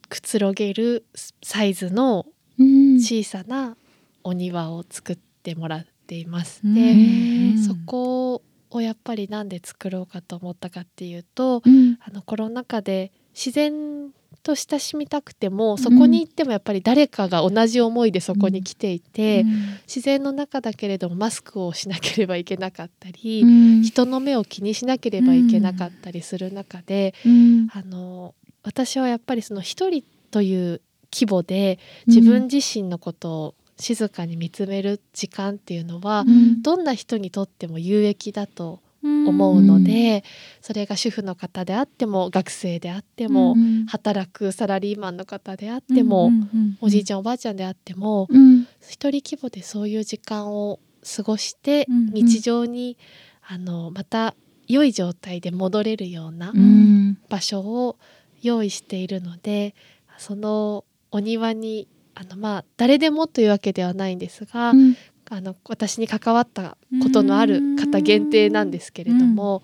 [0.07, 1.03] くつろげる
[1.43, 2.25] サイズの
[2.57, 3.01] うん。
[3.01, 3.75] 小さな
[4.23, 6.61] お庭を作ってもらっています。
[6.63, 6.73] うん。
[6.73, 8.41] でへそこ
[8.71, 11.97] をやっぱりなんで作ろうかと思ったかっていうとうん。
[12.01, 14.11] あのコロナ禍で自然
[14.43, 19.45] と親しみたくてもそこに行ってもやっぱり誰かが同じ思いでそこに来ていて、
[19.87, 23.45] 自然の中だけれどもマスクをしなければいけなかったり、う
[23.79, 23.81] ん。
[23.83, 27.67] 人の目を気にしなければいけなかったりする中で、うん。
[27.71, 30.81] あの私はやっぱりその一人という
[31.13, 36.61] 規模で自分自身のことを静かに見つめる時間っていうのは、うん。
[36.61, 40.23] どんな人にとっても有益だと思思うので、
[40.61, 46.31] それが主婦の方であっても学生であっても、うん働くサラリーマンの方であっても、
[46.79, 48.67] おじいちゃんおばあちゃんであっても、うん。
[48.81, 50.79] 一人規模でそういう時間を
[51.15, 52.97] 過ごして、日常に
[53.45, 54.35] あのまた
[54.67, 57.17] 良い状態で戻れるようなうん。
[57.29, 57.97] 場所を
[58.41, 59.73] 用意しているので
[60.17, 64.95] そのお庭にあのまあ誰でもというわけではないんですが、うん。
[65.29, 69.63] あの私に関わったことのある方限定なんですけれども、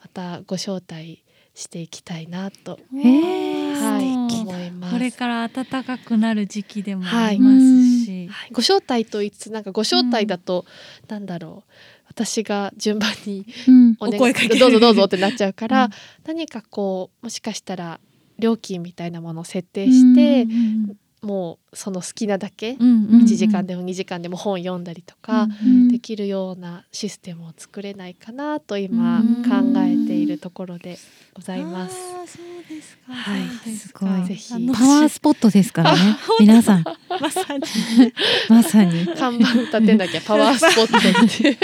[0.00, 1.24] またご招待
[1.54, 4.04] していきたいなと、へーはい、
[4.40, 4.92] 思います。
[4.94, 8.50] これから暖かくなる時期でもありますし、はい。
[8.52, 10.64] ご招待と言いつつなんかご招待だと、
[11.08, 11.72] なんだろう。
[12.08, 13.96] 私が順番にうん。
[14.00, 14.48] お願いお声かけ。
[14.48, 15.90] るどうぞどうぞってなっちゃうから、うん。
[16.24, 18.00] 何かこうもしかしたら
[18.38, 20.96] 料金みたいなものを設定して、うん。
[21.22, 30.98] もうその好きなだけ、うんうん1時間でも2時間でも本読んだりとか、うんできるようなシステムを作れないかなと今うん考えているところで
[31.34, 31.96] ございます。
[32.26, 33.12] そうですか。
[33.12, 33.48] はい。
[33.76, 34.24] すすごい。
[34.24, 34.52] ぜひ。
[34.52, 35.98] パワースポットですからね。
[36.38, 36.84] 皆さん。
[37.20, 37.64] まさに。
[38.48, 39.06] まさに。
[39.16, 41.58] 看板立てなきゃパワースポットって。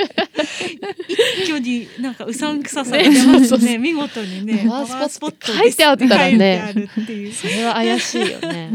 [1.08, 3.72] 一挙になんかうさんくささが出ますね。
[3.72, 3.78] ね。
[3.78, 4.64] 見事にね。
[4.66, 6.30] パワースポット書いてあったらね。
[6.30, 7.32] 書いてあるっていう。
[7.32, 8.70] それは怪しいよね。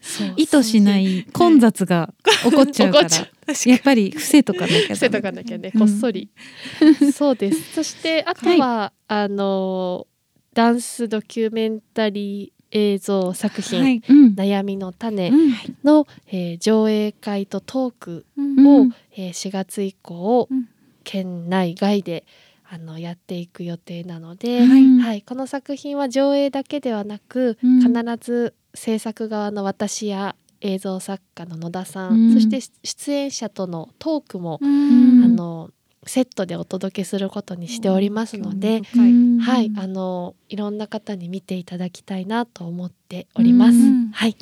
[0.00, 2.12] そう意図しない混雑が
[2.44, 3.08] 起こっちゃうから。
[3.66, 4.84] やっぱり伏せとかなきゃダメ。
[4.84, 5.80] 伏せとかなきゃねうん。
[5.80, 6.28] こっそり、
[7.12, 7.74] そうです。
[7.74, 10.06] そしてあとは、あの
[10.54, 14.02] ダンスドキュメンタリー映像作品、はい。
[14.08, 14.34] うん。
[14.34, 15.52] 悩みの種うん。
[15.82, 18.94] の、えー上映会とトークうんを、うん。
[19.16, 20.68] えー4月以降、うん。
[21.02, 22.24] 県内外で
[22.68, 24.98] あのやっていく予定なので、はい。
[25.00, 27.80] はい、この作品は上映だけではなく、うん。
[27.80, 32.34] 必ず制作側の私や映像作家の野田さん、うん。
[32.34, 35.24] そして出演者とのトークも、うん。
[35.24, 35.70] あの
[36.06, 39.38] セットでお届けすることにしておりますので、うん。
[39.38, 43.76] はい、あのいろんな方に見ていただきたいなと思っております。
[43.76, 44.08] うん。
[44.10, 44.36] はい、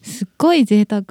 [0.00, 1.02] すっごい贅沢。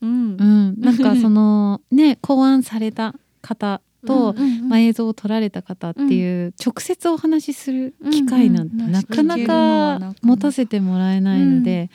[0.00, 0.36] うん。
[0.36, 0.80] うん。
[0.80, 11.90] なんかそのね考案された方と、うんまあ、映像を撮られた方っていう、直接お話しする機会なんてうんうんなかなか持たせてもらえないので、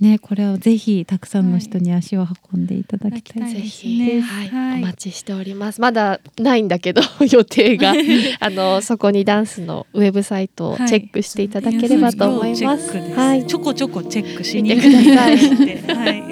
[0.00, 3.70] ねこれをぜひたくさんの人に足を運んでいただきたいはいぜです。
[3.70, 4.20] ひ、ね。
[4.20, 4.48] はい。
[4.48, 4.82] はい。
[4.82, 5.80] お待ちしております。
[5.80, 7.94] まだないんだけど予定が。
[8.40, 12.90] あのそこにダンスのウェブサイトをチェックしていただければと思います。
[12.92, 15.36] チェックですはい、ちょこちょこチェックしに見てください。
[15.94, 16.22] はい。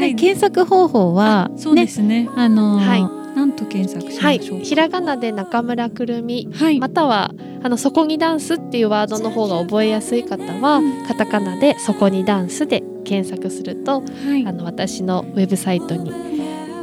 [0.00, 2.28] で検索方法はそうでねすね。
[2.34, 4.64] あのはいなんと検索しはい、ましょうか。
[4.64, 6.78] ひらがなで中村くるみはい。
[6.78, 7.32] または
[7.62, 16.12] あのそこにダンスっていうワードの方が覚えやすい方はカタカナでそこにダンスで検索するとはいあの私のウェブサイトに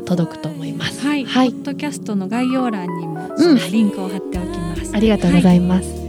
[0.05, 1.05] 届くと思います。
[1.05, 4.91] はい、はいポッドキャストの概要欄にも、うんリンクを貼っておきます。
[4.95, 6.06] ありがとうございます。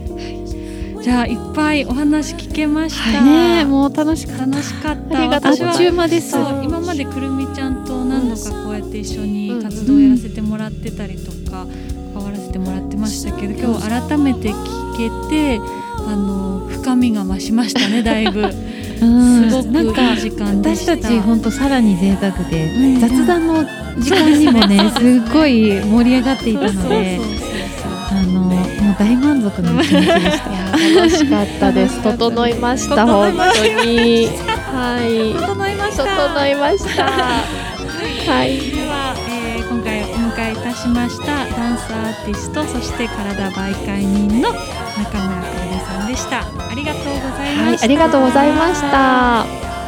[0.99, 3.21] はいじゃあいっぱいお話聞けました。
[3.21, 5.17] ねもう楽しかっ楽しかった。
[5.19, 6.35] ありがとうたあっ私はちゅう間です。
[6.35, 11.65] 今までくるみちゃんと何度かこうやって一緒に活動をやらせてもらってたりとか
[12.13, 15.59] 関わらせてもらってましたけど今日改めて聞けて
[16.05, 18.41] あの深みが増しましたね だいぶ。
[19.01, 19.49] うん。
[19.49, 23.63] すごくなんかいい時間で私したたち本当さらに贅沢で、うん雑談の
[23.99, 27.19] 時間にもね すっごい盛り上がっていたので
[28.11, 28.58] あの
[28.89, 30.49] もう大満足の一日でした。
[30.49, 32.01] いや楽しかったです。
[32.01, 34.27] 整いました本当に。
[34.27, 35.33] はい。
[35.33, 37.05] 整いました整いました。
[37.05, 38.57] はい。
[38.57, 49.78] では、えー今回お迎えいたしましたダンスアーティストそして体媒介人の中村くるみさんでしたありがとうございました、はい、ありがとうございました。